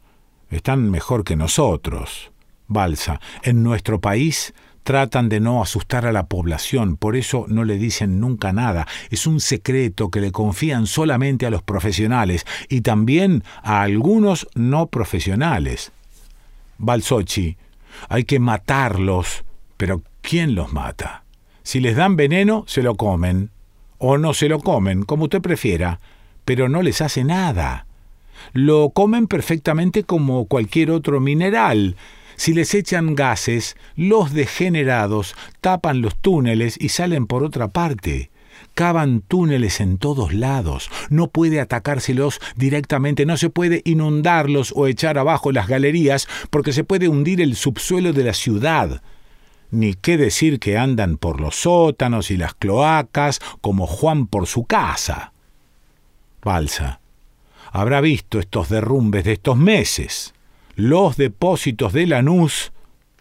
están 0.50 0.90
mejor 0.90 1.24
que 1.24 1.36
nosotros. 1.36 2.32
Balsa, 2.68 3.20
en 3.44 3.64
nuestro 3.64 4.00
país 4.02 4.54
tratan 4.84 5.30
de 5.30 5.40
no 5.40 5.64
asustar 5.64 6.06
a 6.06 6.12
la 6.12 6.28
población, 6.28 6.96
por 6.96 7.16
eso 7.16 7.46
no 7.48 7.64
le 7.64 7.78
dicen 7.78 8.20
nunca 8.20 8.54
nada. 8.54 8.88
Es 9.10 9.26
un 9.26 9.40
secreto 9.40 10.12
que 10.12 10.22
le 10.22 10.32
confían 10.32 10.86
solamente 10.86 11.48
a 11.48 11.50
los 11.50 11.64
profesionales 11.64 12.46
y 12.70 12.82
también 12.82 13.44
a 13.64 13.82
algunos 13.82 14.48
no 14.54 14.88
profesionales. 14.88 15.92
Balsochi, 16.78 17.58
hay 18.10 18.26
que 18.26 18.40
matarlos, 18.40 19.44
pero 19.76 20.04
¿quién 20.22 20.54
los 20.54 20.72
mata? 20.72 21.24
Si 21.64 21.80
les 21.80 21.96
dan 21.96 22.16
veneno, 22.16 22.64
se 22.68 22.84
lo 22.84 22.96
comen, 22.96 23.50
o 23.98 24.20
no 24.20 24.36
se 24.36 24.50
lo 24.50 24.60
comen, 24.60 25.04
como 25.04 25.24
usted 25.24 25.42
prefiera, 25.42 26.00
pero 26.44 26.70
no 26.70 26.84
les 26.84 27.02
hace 27.02 27.24
nada. 27.24 27.88
Lo 28.56 28.92
comen 28.92 29.28
perfectamente 29.28 30.06
como 30.06 30.46
cualquier 30.46 30.90
otro 30.90 31.20
mineral. 31.20 31.98
Si 32.38 32.54
les 32.54 32.74
echan 32.74 33.14
gases, 33.14 33.76
los 33.98 34.34
degenerados 34.34 35.36
tapan 35.60 36.02
los 36.02 36.16
túneles 36.16 36.78
y 36.80 36.88
salen 36.88 37.28
por 37.28 37.44
otra 37.44 37.68
parte. 37.68 38.32
Cavan 38.74 39.20
túneles 39.20 39.82
en 39.82 39.98
todos 39.98 40.34
lados. 40.34 40.90
No 41.10 41.28
puede 41.28 41.60
atacárselos 41.60 42.40
directamente, 42.56 43.26
no 43.26 43.36
se 43.36 43.50
puede 43.50 43.82
inundarlos 43.84 44.72
o 44.74 44.88
echar 44.88 45.18
abajo 45.18 45.52
las 45.52 45.68
galerías 45.68 46.26
porque 46.50 46.72
se 46.72 46.86
puede 46.86 47.10
hundir 47.10 47.42
el 47.42 47.58
subsuelo 47.58 48.14
de 48.14 48.24
la 48.24 48.34
ciudad. 48.34 49.02
Ni 49.70 49.96
qué 49.96 50.16
decir 50.16 50.62
que 50.62 50.78
andan 50.78 51.18
por 51.18 51.42
los 51.42 51.58
sótanos 51.58 52.32
y 52.32 52.38
las 52.38 52.54
cloacas 52.54 53.42
como 53.60 53.86
Juan 53.86 54.28
por 54.28 54.48
su 54.48 54.64
casa. 54.64 55.34
Balsa. 56.42 57.02
Habrá 57.76 58.00
visto 58.00 58.40
estos 58.40 58.70
derrumbes 58.70 59.26
de 59.26 59.34
estos 59.34 59.58
meses. 59.58 60.34
Los 60.76 61.18
depósitos 61.18 61.92
de 61.92 62.08
Lanús 62.08 62.72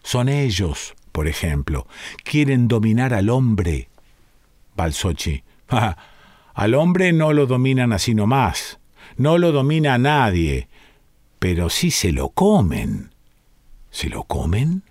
son 0.01 0.29
ellos, 0.29 0.93
por 1.11 1.27
ejemplo. 1.27 1.87
Quieren 2.23 2.69
dominar 2.69 3.13
al 3.13 3.29
hombre. 3.29 3.89
Balsochi. 4.77 5.43
Al 6.53 6.73
hombre 6.73 7.11
no 7.11 7.33
lo 7.33 7.47
dominan 7.47 7.91
así 7.91 8.15
nomás. 8.15 8.79
No 9.17 9.37
lo 9.37 9.51
domina 9.51 9.97
nadie. 9.97 10.69
Pero 11.37 11.69
sí 11.69 11.91
se 11.91 12.13
lo 12.13 12.29
comen. 12.29 13.13
¿Se 13.91 14.07
lo 14.07 14.23
comen? 14.23 14.83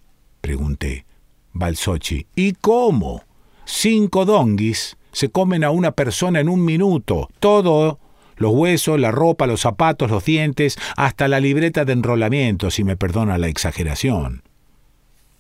pregunté. 0.43 1.07
Balsochi. 1.55 2.27
¿Y 2.37 2.53
cómo? 2.53 3.25
Cinco 3.65 4.27
donguis 4.27 4.99
se 5.11 5.31
comen 5.31 5.65
a 5.65 5.71
una 5.71 5.93
persona 5.93 6.41
en 6.41 6.51
un 6.51 6.63
minuto. 6.63 7.31
Todo 7.41 7.99
los 8.37 8.53
huesos, 8.53 8.99
la 8.99 9.11
ropa, 9.11 9.47
los 9.47 9.61
zapatos, 9.61 10.11
los 10.11 10.25
dientes, 10.25 10.79
hasta 10.97 11.29
la 11.29 11.41
libreta 11.41 11.85
de 11.85 11.93
enrolamiento, 11.93 12.71
si 12.71 12.85
me 12.85 12.97
perdona 12.97 13.39
la 13.39 13.49
exageración. 13.49 14.43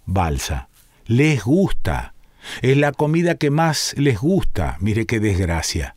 Balsa. 0.07 0.69
Les 1.07 1.43
gusta. 1.45 2.15
Es 2.63 2.77
la 2.77 2.93
comida 2.93 3.37
que 3.37 3.51
más 3.51 3.95
les 3.97 4.19
gusta. 4.19 4.77
Mire 4.81 5.07
qué 5.07 5.21
desgracia. 5.21 5.97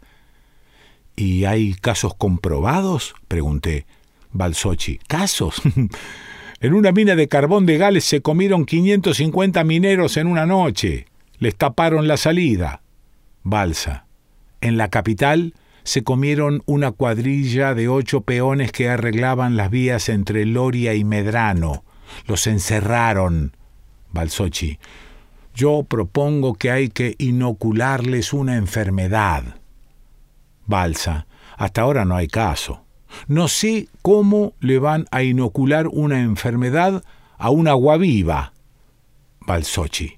¿Y 1.16 1.46
hay 1.46 1.74
casos 1.74 2.14
comprobados? 2.16 3.16
pregunté. 3.28 3.86
Balsochi. 4.32 5.00
¿Casos? 5.08 5.62
en 6.60 6.74
una 6.74 6.92
mina 6.92 7.16
de 7.16 7.28
carbón 7.28 7.66
de 7.66 7.78
Gales 7.78 8.06
se 8.06 8.22
comieron 8.22 8.66
550 8.66 9.64
mineros 9.64 10.18
en 10.18 10.28
una 10.28 10.46
noche. 10.46 11.08
Les 11.40 11.56
taparon 11.56 12.08
la 12.08 12.18
salida. 12.18 12.82
Balsa. 13.44 14.06
En 14.62 14.78
la 14.78 14.90
capital 14.90 15.54
se 15.88 16.04
comieron 16.04 16.64
una 16.66 16.92
cuadrilla 16.92 17.74
de 17.74 17.88
ocho 17.88 18.20
peones 18.20 18.74
que 18.74 18.90
arreglaban 18.90 19.56
las 19.56 19.70
vías 19.70 20.10
entre 20.10 20.46
Loria 20.46 20.96
y 20.96 21.06
Medrano. 21.06 21.86
Los 22.26 22.46
encerraron. 22.46 23.56
Balsochi. 24.12 24.80
Yo 25.56 25.86
propongo 25.88 26.56
que 26.56 26.72
hay 26.72 26.90
que 26.90 27.16
inocularles 27.20 28.34
una 28.34 28.58
enfermedad. 28.58 29.62
Balsa. 30.66 31.26
Hasta 31.56 31.84
ahora 31.84 32.04
no 32.04 32.18
hay 32.18 32.28
caso. 32.28 32.84
No 33.30 33.48
sé 33.48 33.88
cómo 34.02 34.56
le 34.60 34.80
van 34.80 35.06
a 35.12 35.24
inocular 35.24 35.88
una 35.88 36.20
enfermedad 36.20 37.02
a 37.38 37.50
un 37.50 37.70
agua 37.70 37.96
viva. 37.96 38.52
Balsochi. 39.40 40.17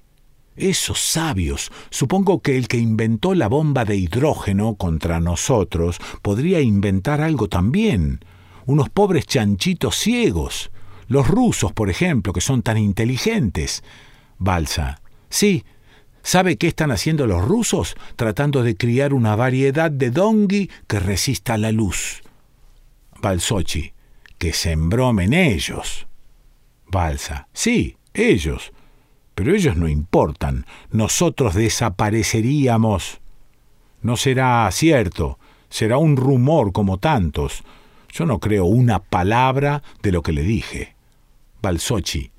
Esos 0.56 1.00
sabios. 1.00 1.70
Supongo 1.90 2.40
que 2.40 2.56
el 2.56 2.68
que 2.68 2.76
inventó 2.76 3.34
la 3.34 3.48
bomba 3.48 3.84
de 3.84 3.96
hidrógeno 3.96 4.74
contra 4.74 5.20
nosotros 5.20 5.98
podría 6.22 6.60
inventar 6.60 7.20
algo 7.20 7.48
también. 7.48 8.20
Unos 8.66 8.88
pobres 8.90 9.26
chanchitos 9.26 9.96
ciegos. 9.96 10.70
Los 11.08 11.28
rusos, 11.28 11.72
por 11.72 11.90
ejemplo, 11.90 12.32
que 12.32 12.40
son 12.40 12.62
tan 12.62 12.78
inteligentes. 12.78 13.82
Balsa. 14.38 15.00
Sí. 15.28 15.64
¿Sabe 16.22 16.56
qué 16.56 16.68
están 16.68 16.90
haciendo 16.90 17.26
los 17.26 17.42
rusos? 17.42 17.96
Tratando 18.16 18.62
de 18.62 18.76
criar 18.76 19.14
una 19.14 19.36
variedad 19.36 19.90
de 19.90 20.10
dongui 20.10 20.70
que 20.86 21.00
resista 21.00 21.56
la 21.56 21.72
luz. 21.72 22.22
Balsochi. 23.22 23.92
Que 24.36 24.52
se 24.52 24.72
embromen 24.72 25.32
ellos. 25.32 26.06
Balsa. 26.86 27.48
Sí, 27.52 27.96
ellos 28.12 28.72
pero 29.34 29.54
ellos 29.54 29.76
no 29.76 29.88
importan, 29.88 30.66
nosotros 30.90 31.54
desapareceríamos. 31.54 33.20
No 34.02 34.16
será 34.16 34.68
cierto, 34.70 35.38
será 35.68 35.98
un 35.98 36.16
rumor 36.16 36.72
como 36.72 36.98
tantos. 36.98 37.62
Yo 38.12 38.26
no 38.26 38.38
creo 38.38 38.64
una 38.64 38.98
palabra 38.98 39.82
de 40.02 40.12
lo 40.12 40.22
que 40.22 40.32
le 40.32 40.42
dije. 40.42 40.94
Balsochi. 41.62 42.30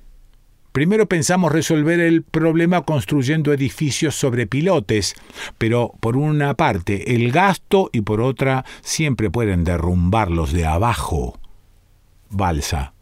Primero 0.72 1.06
pensamos 1.06 1.52
resolver 1.52 2.00
el 2.00 2.22
problema 2.22 2.82
construyendo 2.82 3.52
edificios 3.52 4.14
sobre 4.14 4.46
pilotes, 4.46 5.14
pero 5.58 5.92
por 6.00 6.16
una 6.16 6.54
parte 6.54 7.14
el 7.14 7.30
gasto 7.30 7.90
y 7.92 8.00
por 8.00 8.22
otra 8.22 8.64
siempre 8.80 9.30
pueden 9.30 9.64
derrumbarlos 9.64 10.52
de 10.52 10.64
abajo. 10.64 11.38
Balsa. 12.30 12.94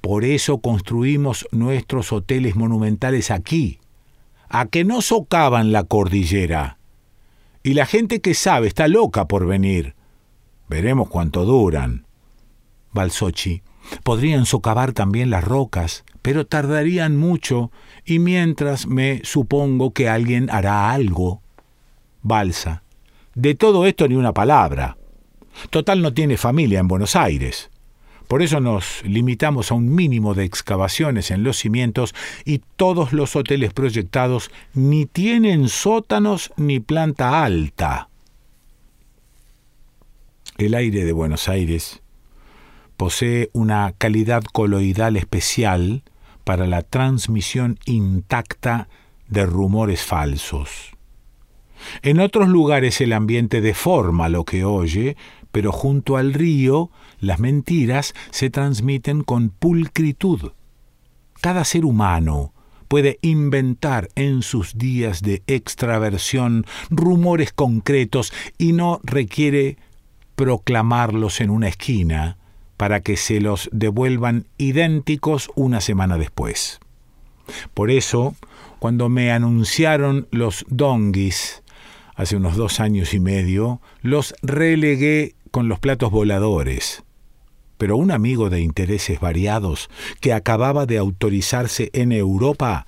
Por 0.00 0.24
eso 0.24 0.58
construimos 0.58 1.46
nuestros 1.50 2.12
hoteles 2.12 2.56
monumentales 2.56 3.30
aquí, 3.30 3.78
a 4.48 4.66
que 4.66 4.84
no 4.84 5.02
socavan 5.02 5.72
la 5.72 5.84
cordillera. 5.84 6.78
Y 7.62 7.74
la 7.74 7.86
gente 7.86 8.20
que 8.20 8.34
sabe 8.34 8.68
está 8.68 8.88
loca 8.88 9.28
por 9.28 9.46
venir. 9.46 9.94
Veremos 10.68 11.08
cuánto 11.08 11.44
duran. 11.44 12.06
Balsochi. 12.92 13.62
Podrían 14.04 14.46
socavar 14.46 14.92
también 14.92 15.30
las 15.30 15.44
rocas, 15.44 16.04
pero 16.22 16.46
tardarían 16.46 17.16
mucho, 17.16 17.72
y 18.04 18.20
mientras 18.20 18.86
me 18.86 19.20
supongo 19.24 19.92
que 19.92 20.08
alguien 20.08 20.48
hará 20.50 20.92
algo. 20.92 21.42
Balsa. 22.22 22.84
De 23.34 23.54
todo 23.54 23.86
esto 23.86 24.06
ni 24.06 24.14
una 24.14 24.32
palabra. 24.32 24.96
Total 25.70 26.00
no 26.00 26.14
tiene 26.14 26.36
familia 26.36 26.80
en 26.80 26.88
Buenos 26.88 27.16
Aires. 27.16 27.71
Por 28.32 28.40
eso 28.40 28.60
nos 28.60 29.04
limitamos 29.04 29.70
a 29.70 29.74
un 29.74 29.94
mínimo 29.94 30.32
de 30.32 30.44
excavaciones 30.44 31.30
en 31.30 31.42
los 31.42 31.58
cimientos 31.58 32.14
y 32.46 32.62
todos 32.76 33.12
los 33.12 33.36
hoteles 33.36 33.74
proyectados 33.74 34.50
ni 34.72 35.04
tienen 35.04 35.68
sótanos 35.68 36.50
ni 36.56 36.80
planta 36.80 37.44
alta. 37.44 38.08
El 40.56 40.72
aire 40.72 41.04
de 41.04 41.12
Buenos 41.12 41.46
Aires 41.46 42.00
posee 42.96 43.50
una 43.52 43.92
calidad 43.98 44.42
coloidal 44.44 45.18
especial 45.18 46.02
para 46.42 46.66
la 46.66 46.80
transmisión 46.80 47.78
intacta 47.84 48.88
de 49.28 49.44
rumores 49.44 50.04
falsos. 50.04 50.92
En 52.00 52.18
otros 52.18 52.48
lugares 52.48 53.00
el 53.02 53.12
ambiente 53.12 53.60
deforma 53.60 54.30
lo 54.30 54.44
que 54.44 54.64
oye, 54.64 55.18
pero 55.52 55.70
junto 55.70 56.16
al 56.16 56.34
río 56.34 56.90
las 57.20 57.38
mentiras 57.38 58.14
se 58.30 58.50
transmiten 58.50 59.22
con 59.22 59.50
pulcritud. 59.50 60.52
Cada 61.40 61.64
ser 61.64 61.84
humano 61.84 62.52
puede 62.88 63.18
inventar 63.22 64.08
en 64.16 64.42
sus 64.42 64.76
días 64.76 65.22
de 65.22 65.42
extraversión 65.46 66.66
rumores 66.90 67.52
concretos 67.52 68.32
y 68.58 68.72
no 68.72 69.00
requiere 69.02 69.76
proclamarlos 70.34 71.40
en 71.40 71.50
una 71.50 71.68
esquina 71.68 72.36
para 72.76 73.00
que 73.00 73.16
se 73.16 73.40
los 73.40 73.70
devuelvan 73.72 74.46
idénticos 74.58 75.50
una 75.54 75.80
semana 75.80 76.18
después. 76.18 76.80
Por 77.74 77.90
eso, 77.90 78.34
cuando 78.78 79.08
me 79.08 79.32
anunciaron 79.32 80.26
los 80.30 80.64
donguis 80.68 81.62
hace 82.14 82.36
unos 82.36 82.56
dos 82.56 82.80
años 82.80 83.14
y 83.14 83.20
medio, 83.20 83.80
los 84.02 84.34
relegué 84.42 85.34
con 85.52 85.68
los 85.68 85.78
platos 85.78 86.10
voladores 86.10 87.04
pero 87.82 87.96
un 87.96 88.12
amigo 88.12 88.48
de 88.48 88.60
intereses 88.60 89.18
variados 89.18 89.90
que 90.20 90.32
acababa 90.32 90.86
de 90.86 90.98
autorizarse 90.98 91.90
en 91.94 92.12
Europa 92.12 92.86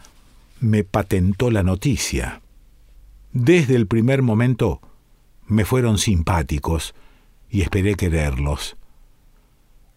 me 0.61 0.85
patentó 0.85 1.51
la 1.51 1.65
noticia. 1.65 2.43
Desde 3.33 3.75
el 3.75 3.89
primer 3.89 4.23
momento 4.23 4.81
me 5.49 5.65
fueron 5.65 5.99
simpáticos 5.99 6.95
y 7.51 7.63
esperé 7.63 7.97
quererlos. 7.97 8.77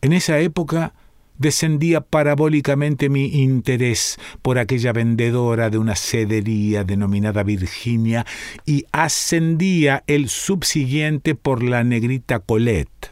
En 0.01 0.13
esa 0.13 0.39
época 0.39 0.95
descendía 1.37 2.01
parabólicamente 2.01 3.09
mi 3.09 3.25
interés 3.43 4.17
por 4.41 4.59
aquella 4.59 4.93
vendedora 4.93 5.69
de 5.69 5.77
una 5.77 5.95
sedería 5.95 6.83
denominada 6.83 7.43
Virginia 7.43 8.25
y 8.65 8.85
ascendía 8.91 10.03
el 10.07 10.29
subsiguiente 10.29 11.35
por 11.35 11.63
la 11.63 11.83
negrita 11.83 12.39
Colette. 12.39 13.11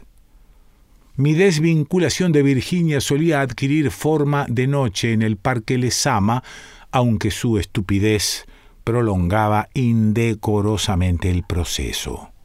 Mi 1.16 1.32
desvinculación 1.32 2.32
de 2.32 2.42
Virginia 2.42 3.00
solía 3.00 3.40
adquirir 3.40 3.90
forma 3.90 4.44
de 4.50 4.66
noche 4.66 5.12
en 5.12 5.22
el 5.22 5.36
Parque 5.36 5.78
Lesama, 5.78 6.44
aunque 6.90 7.30
su 7.30 7.58
estupidez 7.58 8.44
prolongaba 8.84 9.68
indecorosamente 9.72 11.30
el 11.30 11.42
proceso. 11.42 12.35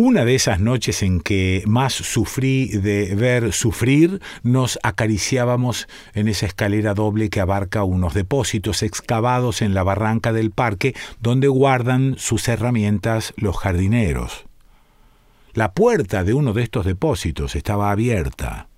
Una 0.00 0.24
de 0.24 0.36
esas 0.36 0.60
noches 0.60 1.02
en 1.02 1.18
que 1.18 1.64
más 1.66 1.92
sufrí 1.92 2.68
de 2.68 3.16
ver 3.16 3.52
sufrir, 3.52 4.20
nos 4.44 4.78
acariciábamos 4.84 5.88
en 6.14 6.28
esa 6.28 6.46
escalera 6.46 6.94
doble 6.94 7.30
que 7.30 7.40
abarca 7.40 7.82
unos 7.82 8.14
depósitos 8.14 8.84
excavados 8.84 9.60
en 9.60 9.74
la 9.74 9.82
barranca 9.82 10.32
del 10.32 10.52
parque 10.52 10.94
donde 11.20 11.48
guardan 11.48 12.14
sus 12.16 12.46
herramientas 12.46 13.34
los 13.36 13.56
jardineros. 13.58 14.46
La 15.52 15.72
puerta 15.72 16.22
de 16.22 16.32
uno 16.32 16.52
de 16.52 16.62
estos 16.62 16.86
depósitos 16.86 17.56
estaba 17.56 17.90
abierta. 17.90 18.68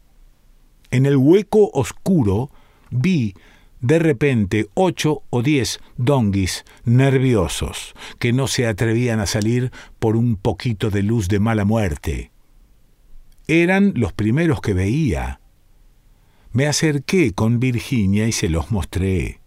En 0.91 1.05
el 1.05 1.19
hueco 1.19 1.71
oscuro 1.75 2.51
vi 2.89 3.35
de 3.81 3.99
repente 3.99 4.69
ocho 4.75 5.23
o 5.31 5.43
diez 5.43 5.81
donguis 5.97 6.65
nerviosos 6.85 7.95
que 8.19 8.33
no 8.33 8.47
se 8.47 8.67
atrevían 8.67 9.21
a 9.21 9.27
salir 9.27 9.73
por 9.99 10.17
un 10.17 10.37
poquito 10.37 10.91
de 10.91 11.03
luz 11.03 11.29
de 11.29 11.41
mala 11.41 11.65
muerte. 11.65 12.31
Eran 13.49 13.93
los 13.97 14.13
primeros 14.13 14.61
que 14.61 14.75
veía. 14.75 15.41
Me 16.53 16.67
acerqué 16.67 17.33
con 17.33 17.61
Virginia 17.61 18.27
y 18.27 18.33
se 18.33 18.49
los 18.49 18.71
mostré. 18.71 19.41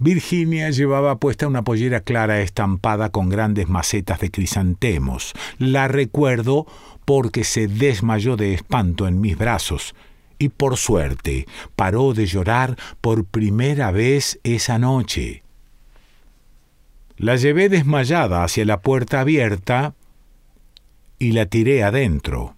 Virginia 0.00 0.70
llevaba 0.70 1.18
puesta 1.18 1.48
una 1.48 1.64
pollera 1.64 2.00
clara 2.00 2.40
estampada 2.40 3.10
con 3.10 3.28
grandes 3.28 3.68
macetas 3.68 4.20
de 4.20 4.30
crisantemos. 4.30 5.32
La 5.58 5.88
recuerdo 5.88 6.66
porque 7.04 7.42
se 7.42 7.66
desmayó 7.66 8.36
de 8.36 8.54
espanto 8.54 9.08
en 9.08 9.20
mis 9.20 9.36
brazos 9.36 9.94
y 10.38 10.50
por 10.50 10.76
suerte 10.76 11.46
paró 11.76 12.14
de 12.14 12.26
llorar 12.26 12.76
por 13.00 13.24
primera 13.24 13.90
vez 13.90 14.40
esa 14.44 14.78
noche. 14.78 15.42
La 17.16 17.36
llevé 17.36 17.68
desmayada 17.68 18.44
hacia 18.44 18.64
la 18.64 18.80
puerta 18.80 19.20
abierta 19.20 19.94
y 21.18 21.32
la 21.32 21.46
tiré 21.46 21.82
adentro. 21.82 22.54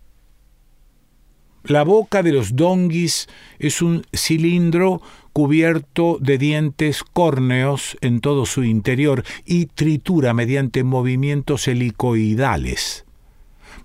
La 1.64 1.82
boca 1.82 2.22
de 2.22 2.32
los 2.32 2.56
donguis 2.56 3.28
es 3.58 3.82
un 3.82 4.04
cilindro 4.14 5.02
cubierto 5.32 6.18
de 6.20 6.38
dientes 6.38 7.02
córneos 7.02 7.96
en 8.00 8.20
todo 8.20 8.46
su 8.46 8.64
interior 8.64 9.24
y 9.44 9.66
tritura 9.66 10.34
mediante 10.34 10.84
movimientos 10.84 11.68
helicoidales. 11.68 13.04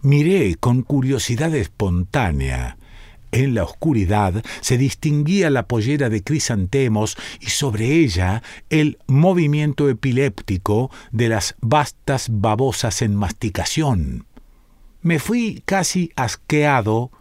Miré 0.02 0.56
con 0.56 0.84
curiosidad 0.84 1.54
espontánea 1.56 2.78
en 3.36 3.54
la 3.54 3.64
oscuridad 3.64 4.44
se 4.62 4.78
distinguía 4.78 5.50
la 5.50 5.68
pollera 5.68 6.10
de 6.10 6.24
crisantemos 6.24 7.18
y 7.42 7.48
sobre 7.48 7.92
ella 7.96 8.42
el 8.70 8.98
movimiento 9.08 9.90
epiléptico 9.90 10.90
de 11.12 11.30
las 11.30 11.56
vastas 11.60 12.28
babosas 12.32 13.02
en 13.02 13.16
masticación. 13.16 14.26
Me 15.02 15.20
fui 15.20 15.62
casi 15.66 16.12
asqueado, 16.16 17.12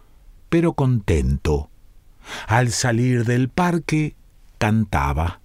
pero 0.49 0.73
contento. 0.73 1.69
Al 2.47 2.71
salir 2.71 3.25
del 3.25 3.49
parque, 3.49 4.15
cantaba. 4.57 5.41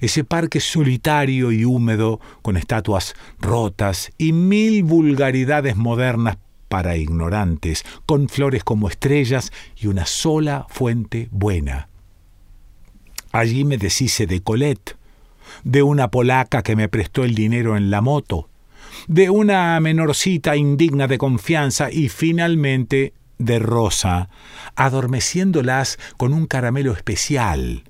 Ese 0.00 0.24
parque 0.24 0.60
solitario 0.60 1.52
y 1.52 1.64
húmedo, 1.64 2.20
con 2.42 2.56
estatuas 2.56 3.14
rotas 3.38 4.10
y 4.18 4.32
mil 4.32 4.82
vulgaridades 4.82 5.76
modernas 5.76 6.38
para 6.68 6.96
ignorantes, 6.96 7.84
con 8.06 8.28
flores 8.28 8.64
como 8.64 8.88
estrellas 8.88 9.52
y 9.76 9.86
una 9.86 10.06
sola 10.06 10.66
fuente 10.68 11.28
buena. 11.30 11.88
Allí 13.32 13.64
me 13.64 13.78
deshice 13.78 14.26
de 14.26 14.42
Colette, 14.42 14.96
de 15.64 15.82
una 15.82 16.10
polaca 16.10 16.62
que 16.62 16.76
me 16.76 16.88
prestó 16.88 17.24
el 17.24 17.34
dinero 17.34 17.76
en 17.76 17.90
la 17.90 18.00
moto, 18.00 18.48
de 19.06 19.30
una 19.30 19.78
menorcita 19.80 20.56
indigna 20.56 21.06
de 21.06 21.18
confianza 21.18 21.90
y 21.90 22.08
finalmente 22.08 23.12
de 23.38 23.58
Rosa, 23.58 24.28
adormeciéndolas 24.76 25.98
con 26.16 26.32
un 26.32 26.46
caramelo 26.46 26.92
especial, 26.92 27.84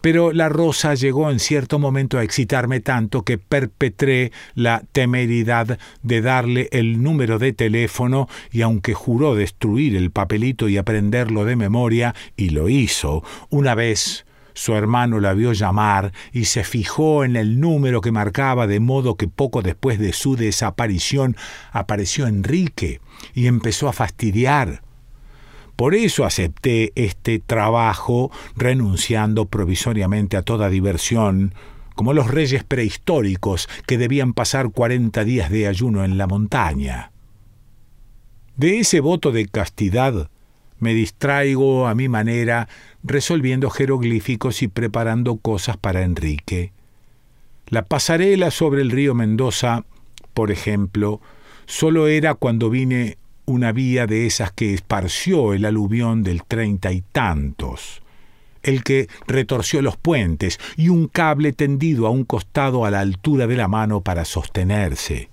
pero 0.00 0.32
la 0.32 0.48
rosa 0.48 0.94
llegó 0.94 1.30
en 1.30 1.38
cierto 1.38 1.78
momento 1.78 2.18
a 2.18 2.22
excitarme 2.22 2.80
tanto 2.80 3.22
que 3.22 3.38
perpetré 3.38 4.32
la 4.54 4.82
temeridad 4.92 5.78
de 6.02 6.20
darle 6.20 6.68
el 6.72 7.02
número 7.02 7.38
de 7.38 7.52
teléfono 7.52 8.28
y 8.50 8.62
aunque 8.62 8.94
juró 8.94 9.34
destruir 9.34 9.96
el 9.96 10.10
papelito 10.10 10.68
y 10.68 10.76
aprenderlo 10.76 11.44
de 11.44 11.56
memoria, 11.56 12.14
y 12.36 12.50
lo 12.50 12.68
hizo, 12.68 13.22
una 13.48 13.74
vez 13.74 14.24
su 14.54 14.74
hermano 14.74 15.20
la 15.20 15.32
vio 15.32 15.52
llamar 15.52 16.12
y 16.32 16.44
se 16.46 16.64
fijó 16.64 17.24
en 17.24 17.36
el 17.36 17.60
número 17.60 18.00
que 18.00 18.12
marcaba 18.12 18.66
de 18.66 18.80
modo 18.80 19.16
que 19.16 19.28
poco 19.28 19.62
después 19.62 19.98
de 19.98 20.12
su 20.12 20.36
desaparición 20.36 21.36
apareció 21.72 22.26
Enrique 22.26 23.00
y 23.34 23.46
empezó 23.46 23.88
a 23.88 23.92
fastidiar. 23.92 24.82
Por 25.80 25.94
eso 25.94 26.26
acepté 26.26 26.92
este 26.94 27.38
trabajo 27.38 28.30
renunciando 28.54 29.46
provisoriamente 29.46 30.36
a 30.36 30.42
toda 30.42 30.68
diversión, 30.68 31.54
como 31.94 32.12
los 32.12 32.30
reyes 32.30 32.64
prehistóricos 32.64 33.66
que 33.86 33.96
debían 33.96 34.34
pasar 34.34 34.72
cuarenta 34.72 35.24
días 35.24 35.48
de 35.48 35.66
ayuno 35.66 36.04
en 36.04 36.18
la 36.18 36.26
montaña. 36.26 37.12
De 38.58 38.78
ese 38.78 39.00
voto 39.00 39.32
de 39.32 39.48
castidad 39.48 40.28
me 40.80 40.92
distraigo 40.92 41.86
a 41.86 41.94
mi 41.94 42.10
manera 42.10 42.68
resolviendo 43.02 43.70
jeroglíficos 43.70 44.60
y 44.60 44.68
preparando 44.68 45.38
cosas 45.38 45.78
para 45.78 46.02
Enrique. 46.02 46.74
La 47.68 47.86
pasarela 47.86 48.50
sobre 48.50 48.82
el 48.82 48.90
río 48.90 49.14
Mendoza, 49.14 49.86
por 50.34 50.50
ejemplo, 50.50 51.22
solo 51.64 52.06
era 52.06 52.34
cuando 52.34 52.68
vine 52.68 53.16
una 53.50 53.72
vía 53.72 54.06
de 54.06 54.26
esas 54.26 54.52
que 54.52 54.72
esparció 54.72 55.52
el 55.52 55.64
aluvión 55.64 56.22
del 56.22 56.44
treinta 56.44 56.92
y 56.92 57.02
tantos, 57.02 58.02
el 58.62 58.82
que 58.82 59.08
retorció 59.26 59.82
los 59.82 59.96
puentes 59.96 60.58
y 60.76 60.88
un 60.88 61.08
cable 61.08 61.52
tendido 61.52 62.06
a 62.06 62.10
un 62.10 62.24
costado 62.24 62.84
a 62.84 62.90
la 62.90 63.00
altura 63.00 63.46
de 63.46 63.56
la 63.56 63.68
mano 63.68 64.00
para 64.00 64.24
sostenerse. 64.24 65.30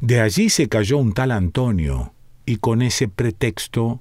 De 0.00 0.20
allí 0.20 0.48
se 0.50 0.68
cayó 0.68 0.98
un 0.98 1.12
tal 1.12 1.30
Antonio, 1.30 2.12
y 2.46 2.56
con 2.56 2.82
ese 2.82 3.08
pretexto 3.08 4.00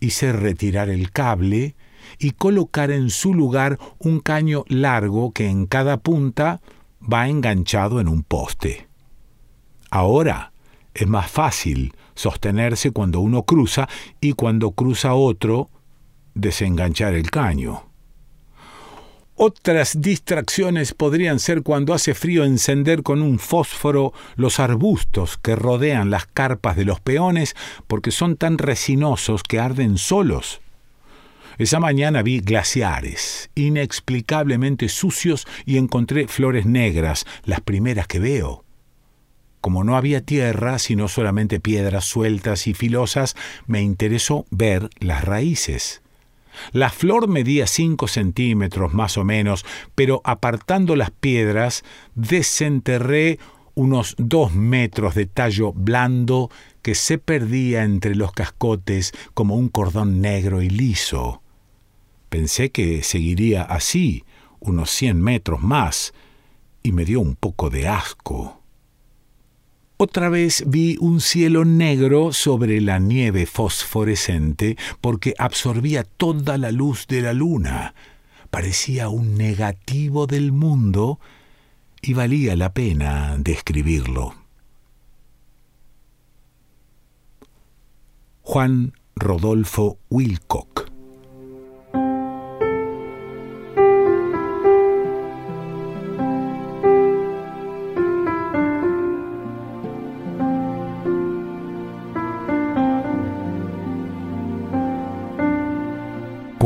hice 0.00 0.32
retirar 0.32 0.88
el 0.88 1.10
cable 1.10 1.74
y 2.18 2.32
colocar 2.32 2.90
en 2.90 3.10
su 3.10 3.34
lugar 3.34 3.78
un 3.98 4.20
caño 4.20 4.64
largo 4.68 5.32
que 5.32 5.48
en 5.48 5.66
cada 5.66 5.96
punta 5.96 6.60
va 7.00 7.28
enganchado 7.28 8.00
en 8.00 8.08
un 8.08 8.22
poste. 8.22 8.86
Ahora 9.90 10.52
es 10.98 11.06
más 11.06 11.30
fácil 11.30 11.94
sostenerse 12.14 12.90
cuando 12.90 13.20
uno 13.20 13.44
cruza 13.44 13.88
y 14.20 14.32
cuando 14.32 14.72
cruza 14.72 15.14
otro, 15.14 15.70
desenganchar 16.34 17.14
el 17.14 17.30
caño. 17.30 17.84
Otras 19.36 20.00
distracciones 20.00 20.94
podrían 20.94 21.38
ser 21.38 21.62
cuando 21.62 21.94
hace 21.94 22.14
frío 22.14 22.42
encender 22.44 23.04
con 23.04 23.22
un 23.22 23.38
fósforo 23.38 24.12
los 24.34 24.58
arbustos 24.58 25.38
que 25.38 25.54
rodean 25.54 26.10
las 26.10 26.26
carpas 26.26 26.76
de 26.76 26.84
los 26.84 26.98
peones 26.98 27.54
porque 27.86 28.10
son 28.10 28.36
tan 28.36 28.58
resinosos 28.58 29.44
que 29.44 29.60
arden 29.60 29.96
solos. 29.96 30.60
Esa 31.56 31.78
mañana 31.78 32.22
vi 32.22 32.40
glaciares, 32.40 33.50
inexplicablemente 33.54 34.88
sucios, 34.88 35.46
y 35.64 35.76
encontré 35.76 36.26
flores 36.26 36.66
negras, 36.66 37.24
las 37.44 37.60
primeras 37.60 38.08
que 38.08 38.18
veo. 38.18 38.64
Como 39.60 39.84
no 39.84 39.96
había 39.96 40.20
tierra, 40.20 40.78
sino 40.78 41.08
solamente 41.08 41.60
piedras 41.60 42.04
sueltas 42.04 42.66
y 42.66 42.74
filosas, 42.74 43.36
me 43.66 43.82
interesó 43.82 44.46
ver 44.50 44.88
las 45.00 45.24
raíces. 45.24 46.02
La 46.72 46.90
flor 46.90 47.28
medía 47.28 47.66
cinco 47.66 48.08
centímetros 48.08 48.94
más 48.94 49.16
o 49.16 49.24
menos, 49.24 49.64
pero 49.94 50.20
apartando 50.24 50.96
las 50.96 51.10
piedras, 51.10 51.84
desenterré 52.14 53.38
unos 53.74 54.16
dos 54.18 54.54
metros 54.54 55.14
de 55.14 55.26
tallo 55.26 55.72
blando 55.72 56.50
que 56.82 56.94
se 56.94 57.18
perdía 57.18 57.84
entre 57.84 58.16
los 58.16 58.32
cascotes 58.32 59.12
como 59.34 59.54
un 59.54 59.68
cordón 59.68 60.20
negro 60.20 60.62
y 60.62 60.68
liso. 60.68 61.42
Pensé 62.28 62.70
que 62.70 63.02
seguiría 63.02 63.62
así, 63.62 64.24
unos 64.58 64.90
cien 64.90 65.20
metros 65.20 65.62
más, 65.62 66.12
y 66.82 66.92
me 66.92 67.04
dio 67.04 67.20
un 67.20 67.36
poco 67.36 67.70
de 67.70 67.88
asco. 67.88 68.57
Otra 70.00 70.28
vez 70.28 70.62
vi 70.64 70.96
un 71.00 71.20
cielo 71.20 71.64
negro 71.64 72.32
sobre 72.32 72.80
la 72.80 73.00
nieve 73.00 73.46
fosforescente 73.46 74.76
porque 75.00 75.34
absorbía 75.38 76.04
toda 76.04 76.56
la 76.56 76.70
luz 76.70 77.08
de 77.08 77.20
la 77.20 77.32
luna. 77.32 77.94
Parecía 78.48 79.08
un 79.08 79.34
negativo 79.36 80.28
del 80.28 80.52
mundo 80.52 81.18
y 82.00 82.12
valía 82.12 82.54
la 82.54 82.72
pena 82.72 83.34
describirlo. 83.38 84.36
Juan 88.42 88.92
Rodolfo 89.16 89.98
Wilcock 90.10 90.87